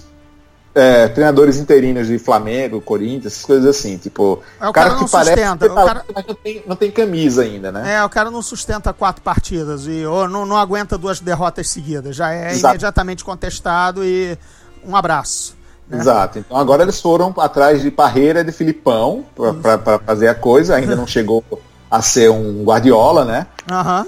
[0.75, 3.97] é, treinadores interinos de Flamengo, Corinthians, essas coisas assim.
[3.97, 7.41] Tipo, É, o cara não sustenta, ter o cara- mas não tem, não tem camisa
[7.43, 7.95] ainda, né?
[7.95, 12.15] É, o cara não sustenta quatro partidas e ou não, não aguenta duas derrotas seguidas.
[12.15, 12.75] Já é Exato.
[12.75, 14.37] imediatamente contestado e
[14.85, 15.55] um abraço.
[15.89, 15.99] Né?
[15.99, 16.39] Exato.
[16.39, 19.25] Então agora eles foram atrás de Parreira e de Filipão
[19.61, 20.75] para fazer a coisa.
[20.75, 21.43] Ainda não chegou
[21.89, 23.47] a ser um Guardiola, né?
[23.71, 24.05] Aham.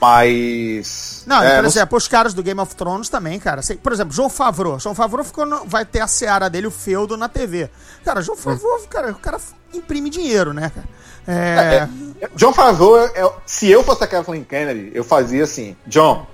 [0.00, 1.24] Mas.
[1.26, 3.60] Não, e, é, por não exemplo, os caras do Game of Thrones também, cara.
[3.60, 4.78] Assim, Por exemplo, João Favreau.
[4.78, 7.70] João Favreau ficou no- vai ter a seara dele, o feudo, na TV.
[8.04, 9.38] Cara, João Favreau, cara, o cara
[9.72, 10.86] imprime dinheiro, né, cara?
[11.26, 11.88] É,
[12.36, 16.26] John Favreau, é- é- se eu fosse a Kathleen Kennedy, eu fazia assim, John,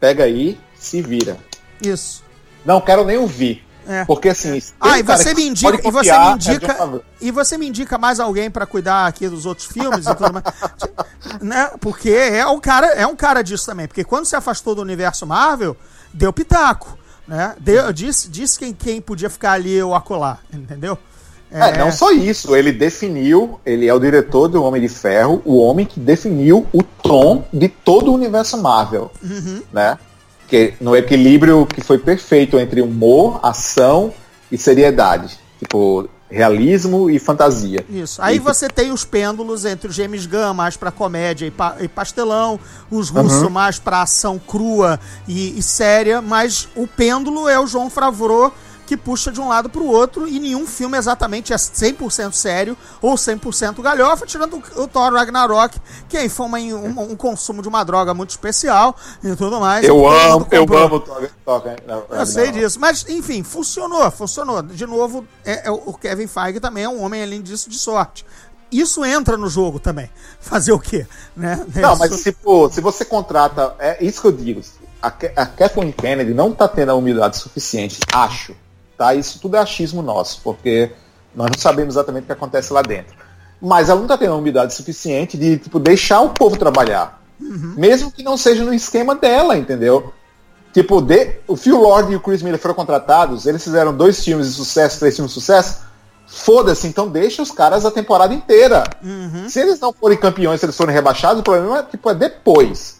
[0.00, 1.36] pega aí, se vira.
[1.82, 2.24] isso.
[2.64, 3.62] Não quero nem ouvir.
[3.88, 4.04] É.
[4.04, 4.58] Porque assim.
[4.60, 7.04] se tem Ah, e você me indica, e você me é indica, Favreau.
[7.20, 10.44] e você me indica mais alguém pra cuidar aqui dos outros filmes e tudo mais,
[11.40, 11.70] né?
[11.80, 15.26] Porque é um cara, é um cara disso também, porque quando se afastou do universo
[15.26, 15.76] Marvel,
[16.12, 17.54] deu pitaco, né?
[17.60, 20.98] Deu, disse, disse quem, quem podia ficar ali ou acolá, entendeu?
[21.48, 25.58] É, não só isso, ele definiu, ele é o diretor do Homem de Ferro, o
[25.58, 29.62] homem que definiu o tom de todo o universo Marvel, Uhum.
[29.72, 29.96] né?
[30.48, 34.12] Que no equilíbrio que foi perfeito entre humor, ação
[34.50, 37.84] e seriedade, tipo realismo e fantasia.
[37.88, 38.20] Isso.
[38.20, 41.76] Aí E- você tem os pêndulos entre o James Gunn mais pra comédia e, pa-
[41.80, 42.58] e pastelão,
[42.90, 47.88] os russos mais pra ação crua e, e séria, mas o pêndulo é o João
[47.88, 48.52] Favreau
[48.86, 53.14] que puxa de um lado pro outro e nenhum filme exatamente é 100% sério ou
[53.16, 55.78] 100% galhofa, tirando o, o Thor Ragnarok,
[56.08, 59.84] que aí foi uma- um, um consumo de uma droga muito especial e tudo mais.
[59.84, 61.00] Eu amo, eu amo o.
[61.44, 62.78] Toga- não, Eu sei disso.
[62.80, 64.62] Mas, enfim, funcionou, funcionou.
[64.62, 67.76] De novo, é- é o o Kevin Feige também é um homem, além disso, de
[67.78, 68.24] sorte.
[68.72, 70.10] Isso entra no jogo também.
[70.40, 71.06] Fazer o quê?
[71.36, 71.64] Né?
[71.74, 73.74] Não, mas tipo, se você contrata.
[73.78, 74.60] É isso que eu digo.
[75.00, 78.56] A, Kathleen Kennedy não tá tendo a humildade suficiente, acho.
[78.96, 79.14] Tá?
[79.14, 80.92] Isso tudo é achismo nosso, porque
[81.34, 83.14] nós não sabemos exatamente o que acontece lá dentro.
[83.60, 87.20] Mas ela não tá tendo a humildade suficiente de tipo, deixar o povo trabalhar.
[87.76, 90.12] Mesmo que não seja no esquema dela, entendeu?
[90.72, 94.48] Tipo, de, o Phil Lord e o Chris Miller foram contratados, eles fizeram dois filmes
[94.48, 95.80] de sucesso, três filmes de sucesso.
[96.26, 98.84] Foda-se, então deixa os caras a temporada inteira.
[99.48, 102.95] Se eles não forem campeões, se eles forem rebaixados, o problema é, tipo, é depois.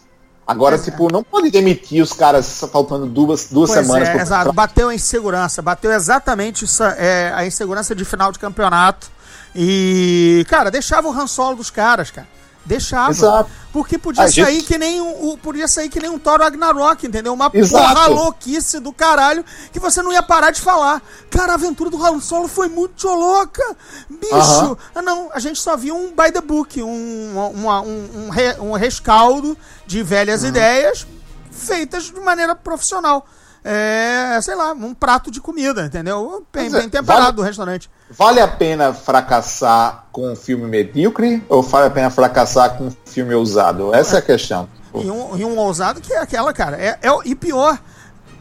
[0.47, 0.79] Agora, é.
[0.79, 4.45] tipo, não pode demitir os caras faltando duas, duas Pois semanas é, exato.
[4.45, 4.53] contrato.
[4.53, 5.61] Bateu a insegurança.
[5.61, 9.11] Bateu exatamente essa, é, a insegurança de final de campeonato.
[9.53, 12.27] E, cara, deixava o Han Solo dos caras, cara.
[12.67, 13.11] Deixava.
[13.11, 13.49] Exato.
[13.71, 16.39] Porque podia A gente- sair que nem um, o- podia sair que nem um Thor
[16.39, 17.33] Ragnarok, entendeu?
[17.33, 17.93] Uma Exato.
[17.93, 21.01] porra louquice do caralho que você não ia parar de falar.
[21.29, 23.63] Cara, a aventura do Han Solo foi muito louca.
[24.09, 24.33] Bicho.
[24.35, 24.77] Aham.
[24.93, 28.57] Ah, não, a gente só viu um by the book, um, uma- um, um, re-
[28.59, 30.49] um rescaldo de velhas Uhum.
[30.49, 31.07] ideias
[31.51, 33.25] feitas de maneira profissional.
[33.69, 36.45] É, sei lá, um prato de comida, entendeu?
[36.53, 37.89] Bem, é, bem temperado vale- do restaurante.
[38.09, 42.91] Vale a pena fracassar com um filme medíocre ou vale a pena fracassar com um
[43.05, 43.93] filme ousado?
[43.93, 44.69] Essa é a questão.
[44.95, 46.77] E um, e um ousado que é aquela, cara.
[46.77, 47.77] É, é, e pior,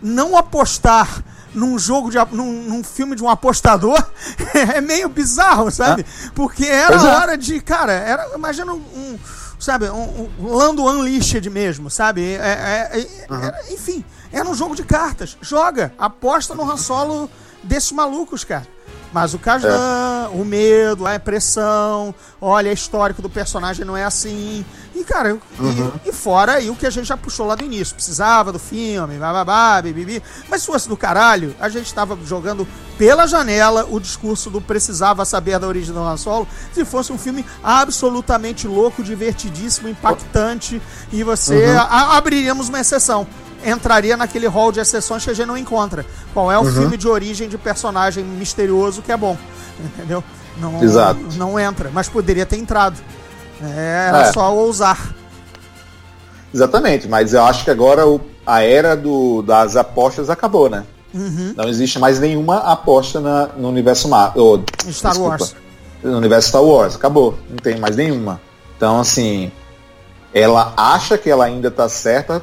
[0.01, 2.19] não apostar num jogo de.
[2.31, 3.99] num, num filme de um apostador
[4.75, 6.07] é meio bizarro, sabe?
[6.35, 6.99] Porque era é.
[7.17, 7.61] hora de.
[7.61, 8.29] Cara, era.
[8.35, 9.19] Imagina um.
[9.59, 12.23] sabe, um, um Lando Unleashed mesmo, sabe?
[12.35, 14.05] É, é- é- era- enfim,
[14.39, 15.37] era um jogo de cartas.
[15.41, 17.31] Joga, aposta no Han Solo
[17.63, 18.67] desses malucos, cara.
[19.13, 24.63] Mas o Kazan, o medo, a impressão, olha, histórico do personagem não é assim.
[24.95, 25.39] E, cara,
[26.05, 27.95] e, e fora aí o que a gente já puxou lá do início.
[27.95, 30.23] Precisava do filme, bababá, bibibi.
[30.51, 32.69] Mas se fosse do caralho, a gente tava jogando
[32.99, 36.47] pela janela o discurso do precisava saber da origem do Han Solo.
[36.75, 40.83] Se fosse um filme absolutamente louco, divertidíssimo, impactante,
[41.13, 43.27] e você a- abriríamos uma exceção
[43.67, 46.05] entraria naquele hall de exceções que a gente não encontra.
[46.33, 49.37] Qual é o filme de origem de personagem misterioso que é bom?
[49.85, 50.23] entendeu?
[50.59, 51.21] Não, Exato.
[51.37, 52.97] não entra, mas poderia ter entrado.
[53.63, 54.33] É, era É.
[54.33, 55.15] só ousar.
[56.55, 60.85] Exatamente, mas eu acho que agora o- a era do- das apostas acabou, né?
[61.13, 61.55] Uhum.
[61.57, 64.65] Não existe mais nenhuma aposta na- no universo Marvel.
[64.91, 65.55] Star Wars.
[66.03, 67.39] No universo Star Wars, acabou.
[67.51, 68.41] Não tem mais nenhuma.
[68.77, 69.51] Então, assim,
[70.33, 72.43] ela acha que ela ainda tá certa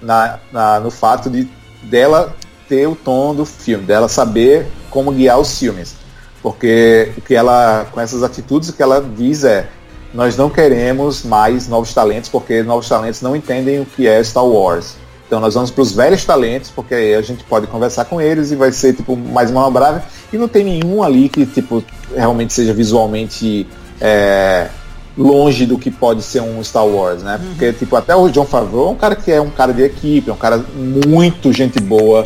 [0.00, 1.48] na, na- no fato de
[1.82, 2.34] dela
[2.68, 5.94] ter o tom do filme, dela saber como guiar os filmes.
[6.42, 9.68] Porque o que ela, com essas atitudes, o que ela diz é
[10.12, 14.44] nós não queremos mais novos talentos, porque novos talentos não entendem o que é Star
[14.44, 14.94] Wars.
[15.26, 18.50] Então nós vamos para os velhos talentos, porque aí a gente pode conversar com eles
[18.50, 20.02] e vai ser tipo mais manobrável.
[20.32, 21.84] E não tem nenhum ali que tipo
[22.16, 23.68] realmente seja visualmente
[24.00, 24.68] é,
[25.22, 27.38] longe do que pode ser um Star Wars, né?
[27.50, 30.30] Porque tipo até o John Favreau é um cara que é um cara de equipe,
[30.30, 32.22] é um cara muito gente boa,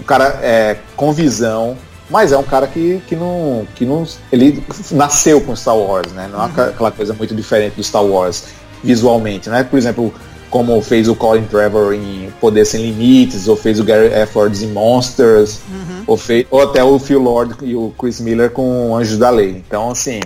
[0.00, 1.76] um cara é, com visão,
[2.10, 4.62] mas é um cara que, que não que não ele
[4.92, 6.28] nasceu com Star Wars, né?
[6.32, 8.44] Não é aquela- aquela coisa muito diferente do Star Wars
[8.82, 9.62] visualmente, né?
[9.64, 10.12] Por exemplo,
[10.50, 14.68] como fez o Colin Trevor em Poder Sem Limites, ou fez o Gary Effords em
[14.68, 15.58] Monsters,
[16.06, 19.62] ou, fez, ou até o Phil Lord e o Chris Miller com Anjos da Lei.
[19.66, 20.20] Então, assim,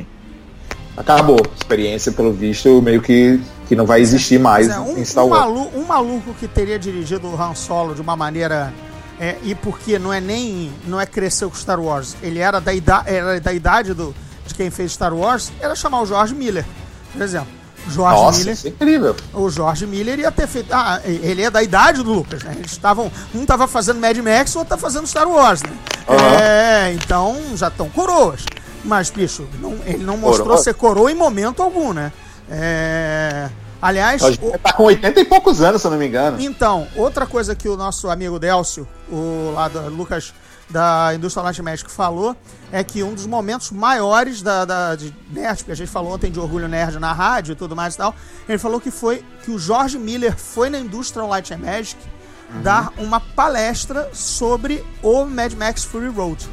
[0.97, 1.39] acabou.
[1.45, 5.25] A experiência, pelo visto, meio que, que não vai existir mais é, um, em Star
[5.25, 5.41] um Wars.
[5.43, 8.73] malu- um maluco que teria dirigido o Han Solo de uma maneira.
[9.19, 10.73] é, e porque não é nem.
[10.87, 14.15] não é cresceu com Star Wars, ele era da, ida, era da idade do,
[14.47, 16.65] de quem fez Star Wars, era chamar o George Miller,
[17.12, 17.49] por exemplo.
[17.89, 18.53] George Nossa, Miller.
[18.55, 19.17] isso é incrível.
[19.33, 20.69] O George Miller ia ter feito.
[20.71, 22.55] Ah, ele é da idade do Lucas, né?
[22.59, 23.11] Eles estavam.
[23.35, 25.71] Um tava fazendo Mad Max, o outro tá fazendo Star Wars, né?
[26.07, 26.35] Aham.
[26.43, 28.45] É, então já estão coroas.
[28.85, 30.62] Mas, bicho, não- ele não mostrou Coroa.
[30.62, 32.12] ser coroa em momento algum, né?
[32.51, 33.48] É.
[33.82, 36.39] Aliás, o- tá com 80 e poucos anos, se eu não me engano.
[36.40, 40.35] então, outra coisa que o nosso amigo Delcio, o lá do Lucas
[40.69, 42.36] da Indústria Light Magic falou,
[42.70, 46.31] é que um dos momentos maiores da, da de nerd, porque a gente falou ontem
[46.31, 48.15] de orgulho nerd na rádio e tudo mais e tal,
[48.48, 51.97] ele falou que foi que o George Miller foi na Indústria Light Magic
[52.62, 56.48] dar uma palestra sobre o Mad Max Fury Road.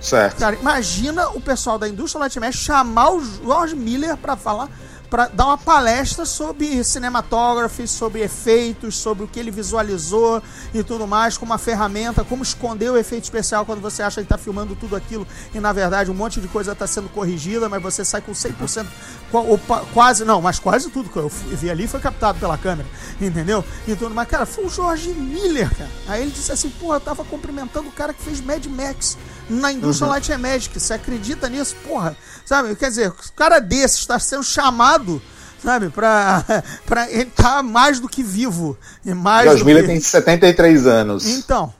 [0.00, 0.38] Certo.
[0.38, 4.68] Cara, imagina o pessoal da indústria Light Mesh chamar o George Miller pra falar,
[5.10, 10.40] pra dar uma palestra sobre cinematography, sobre efeitos, sobre o que ele visualizou
[10.72, 14.28] e tudo mais, como uma ferramenta, como esconder o efeito especial quando você acha que
[14.28, 17.82] tá filmando tudo aquilo e na verdade um monte de coisa tá sendo corrigida, mas
[17.82, 18.86] você sai com 100%,
[19.32, 22.56] qua- ou pa- quase, não, mas quase tudo que eu vi ali foi captado pela
[22.56, 22.88] câmera,
[23.20, 23.64] entendeu?
[23.88, 25.90] E tudo, mas cara, foi o George Miller, cara.
[26.06, 29.18] Aí ele disse assim, porra, eu tava cumprimentando o cara que fez Mad Max
[29.50, 30.78] na indústria Light and Magic.
[30.78, 31.76] Você acredita nisso?
[31.86, 32.74] Porra, sabe?
[32.76, 35.20] Quer dizer, o cara desse está sendo chamado,
[35.62, 36.44] sabe, pra,
[36.86, 38.78] pra ele tá mais do que vivo.
[39.04, 39.88] E mais George Miller que...
[39.88, 41.26] tem 73 anos.
[41.26, 41.72] Então.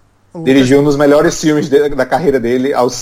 [0.45, 2.95] Dirigiu um dos melhores filmes de- da carreira dele aos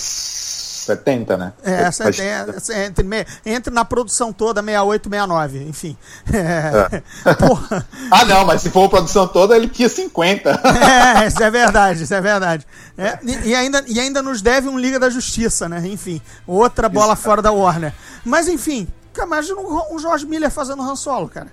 [0.88, 1.52] 70, né?
[1.62, 3.06] É, essa Faz- é, essa é entre,
[3.44, 5.96] entre na produção toda 68, 69, enfim.
[6.32, 7.86] É, Porra.
[8.10, 10.50] Ah, não, mas se for a produção toda, ele tinha 50.
[10.50, 12.66] É, isso é verdade, isso é verdade.
[12.96, 15.82] É, e, e ainda, e ainda nos deve um Liga da Justiça, né?
[15.86, 17.92] Enfim, outra bola fora da Warner.
[18.24, 21.48] Mas enfim, imagina um, George Miller fazendo Han Solo, cara.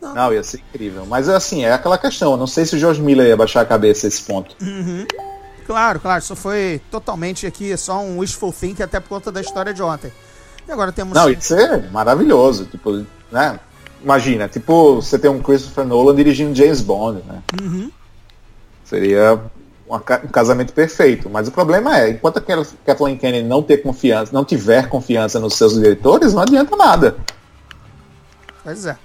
[0.00, 1.06] Não, ia ser incrível.
[1.06, 2.32] Mas assim, é aquela questão.
[2.32, 4.56] eu Não sei se o George Miller ia baixar a cabeça a esse ponto.
[5.72, 9.72] Claro, claro, isso foi totalmente aqui só um wishful think até por conta da história
[9.72, 10.12] de ontem.
[10.68, 11.14] E agora temos.
[11.14, 12.66] Não, ia ser maravilhoso.
[12.66, 13.58] Tipo, né?
[14.02, 17.42] Imagina, tipo, você tem um Christopher Nolan dirigindo James Bond, né?
[18.84, 19.40] Seria
[19.88, 21.30] uma ca- um casamento perfeito.
[21.30, 25.40] Mas o problema é, enquanto a Kath- Kathleen Kennedy não ter confiança, não tiver confiança
[25.40, 27.16] nos seus diretores, não adianta nada.
[28.62, 28.96] Pois é.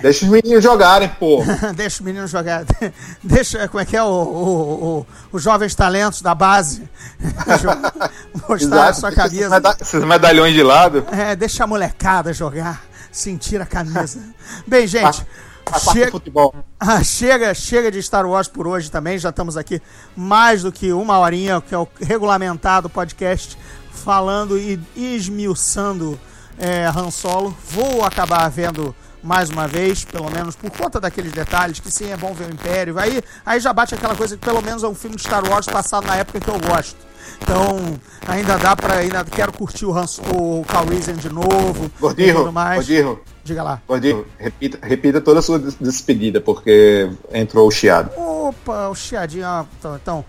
[0.00, 1.42] Deixa os meninos jogarem, pô.
[1.74, 2.64] Deixa o menino jogar.
[3.22, 6.88] Deixa, como é que é, o, o, o- os jovens talentos da base.
[8.48, 9.48] Mostrar a sua camisa.
[9.50, 11.04] meda- Esses medalhões de lado.
[11.10, 14.20] É, deixa a molecada jogar, sentir a camisa.
[14.66, 15.26] Bem, gente,
[15.66, 16.54] A parte do chega, futebol.
[16.78, 19.18] ah, chega, chega de Star Wars por hoje também.
[19.18, 19.82] Já estamos aqui
[20.16, 23.58] mais do que uma horinha, que é o regulamentado podcast,
[23.92, 26.18] falando e esmiuçando
[26.58, 27.56] é, Han Solo.
[27.70, 32.16] Vou acabar vendo mais uma vez, pelo menos por conta daqueles detalhes, que sim, é
[32.16, 32.98] bom ver o Império.
[32.98, 35.66] Aí, aí já bate aquela coisa que pelo menos é um filme de Star Wars
[35.66, 36.96] passado na época que eu gosto.
[37.42, 38.94] Então, ainda dá pra.
[38.94, 41.84] Ainda quero curtir o, Han, o Calrissian de novo.
[41.96, 42.76] e Gordinho, tudo mais.
[42.76, 43.80] Gordinho, Diga lá.
[43.86, 48.10] Gordinho, repita, repita toda a sua des- despedida, porque entrou o chiado.
[48.16, 49.46] Opa, o chiadinho.
[49.46, 50.24] ó, Então, então,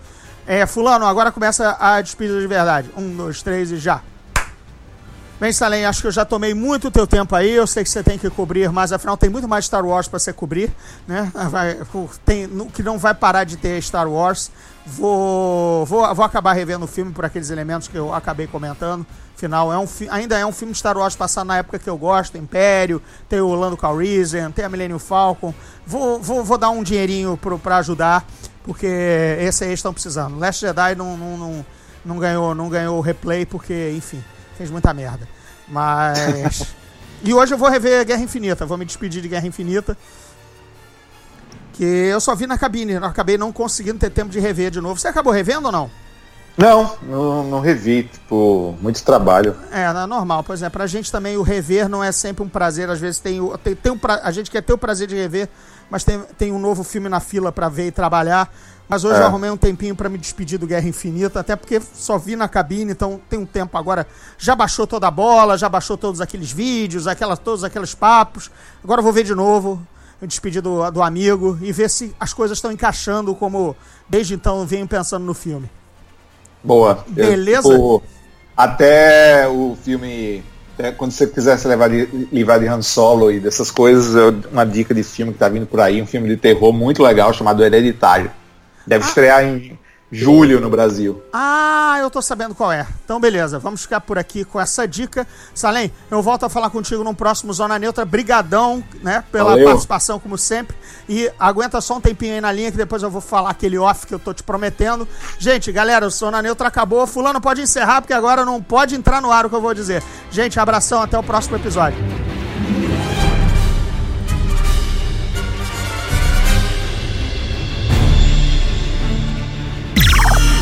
[0.46, 2.90] é, Fulano, agora começa a despedida de verdade.
[2.96, 4.02] Um, dois, três e já.
[5.40, 7.50] Bem, Salem, acho que eu já tomei muito teu tempo aí.
[7.52, 10.18] Eu sei que você tem que cobrir, mas afinal tem muito mais Star Wars para
[10.18, 10.70] você cobrir,
[11.08, 11.32] né?
[11.50, 11.78] Vai,
[12.26, 14.50] tem, que não vai parar de ter Star Wars.
[14.84, 19.06] Vou, vou, vou acabar revendo o filme por aqueles elementos que eu acabei comentando.
[19.34, 21.96] Afinal, é um, ainda é um filme de Star Wars passado na época que eu
[21.96, 25.54] gosto, Império, tem o Lando Calrissian, tem a Millennium Falcon.
[25.86, 28.26] Vou, vou, vou dar um dinheirinho para ajudar,
[28.62, 28.86] porque
[29.40, 30.38] esse aí estão precisando.
[30.38, 31.66] Last Jedi não, não, não,
[32.04, 34.22] não ganhou não ganhou replay, porque, enfim,
[34.60, 35.26] fez muita merda.
[35.66, 36.74] Mas.
[37.24, 39.96] e hoje eu vou rever Guerra Infinita, vou me despedir de Guerra Infinita.
[41.72, 44.82] Que eu só vi na cabine, eu acabei não conseguindo ter tempo de rever de
[44.82, 45.00] novo.
[45.00, 45.90] Você acabou revendo ou não?
[46.58, 49.56] Não, não, não revi, tipo, muito trabalho.
[49.72, 52.90] É, é normal, pois é, pra gente também o rever não é sempre um prazer,
[52.90, 55.48] às vezes tem, tem, tem um pra, a gente quer ter o prazer de rever,
[55.88, 58.52] mas tem, tem um novo filme na fila para ver e trabalhar.
[58.90, 59.22] Mas hoje é.
[59.22, 62.48] eu arrumei um tempinho para me despedir do Guerra Infinita, até porque só vi na
[62.48, 64.04] cabine, então tem um tempo agora.
[64.36, 68.50] Já baixou toda a bola, já baixou todos aqueles vídeos, aquelas, todos aqueles papos.
[68.82, 69.80] Agora eu vou ver de novo,
[70.20, 73.76] me despedir do, do amigo e ver se as coisas estão encaixando como
[74.08, 75.70] desde então eu venho pensando no filme.
[76.64, 77.04] Boa.
[77.06, 77.72] Beleza?
[77.72, 78.02] Eu,
[78.56, 80.42] até o filme.
[80.74, 84.34] Até quando você quiser se levar de, livrar de Han Solo e dessas coisas, eu,
[84.50, 87.32] uma dica de filme que tá vindo por aí, um filme de terror muito legal
[87.32, 88.39] chamado Hereditário.
[88.90, 89.06] Deve ah.
[89.06, 89.78] estrear em
[90.10, 91.22] julho no Brasil.
[91.32, 92.84] Ah, eu tô sabendo qual é.
[93.04, 95.24] Então, beleza, vamos ficar por aqui com essa dica.
[95.54, 98.04] Salem, eu volto a falar contigo no próximo Zona Neutra.
[98.04, 99.66] Brigadão, né, pela Valeu.
[99.66, 100.76] participação, como sempre.
[101.08, 104.08] E aguenta só um tempinho aí na linha que depois eu vou falar aquele off
[104.08, 105.06] que eu tô te prometendo.
[105.38, 107.06] Gente, galera, o Zona Neutra acabou.
[107.06, 110.02] Fulano pode encerrar, porque agora não pode entrar no ar o que eu vou dizer.
[110.32, 111.98] Gente, abração, até o próximo episódio.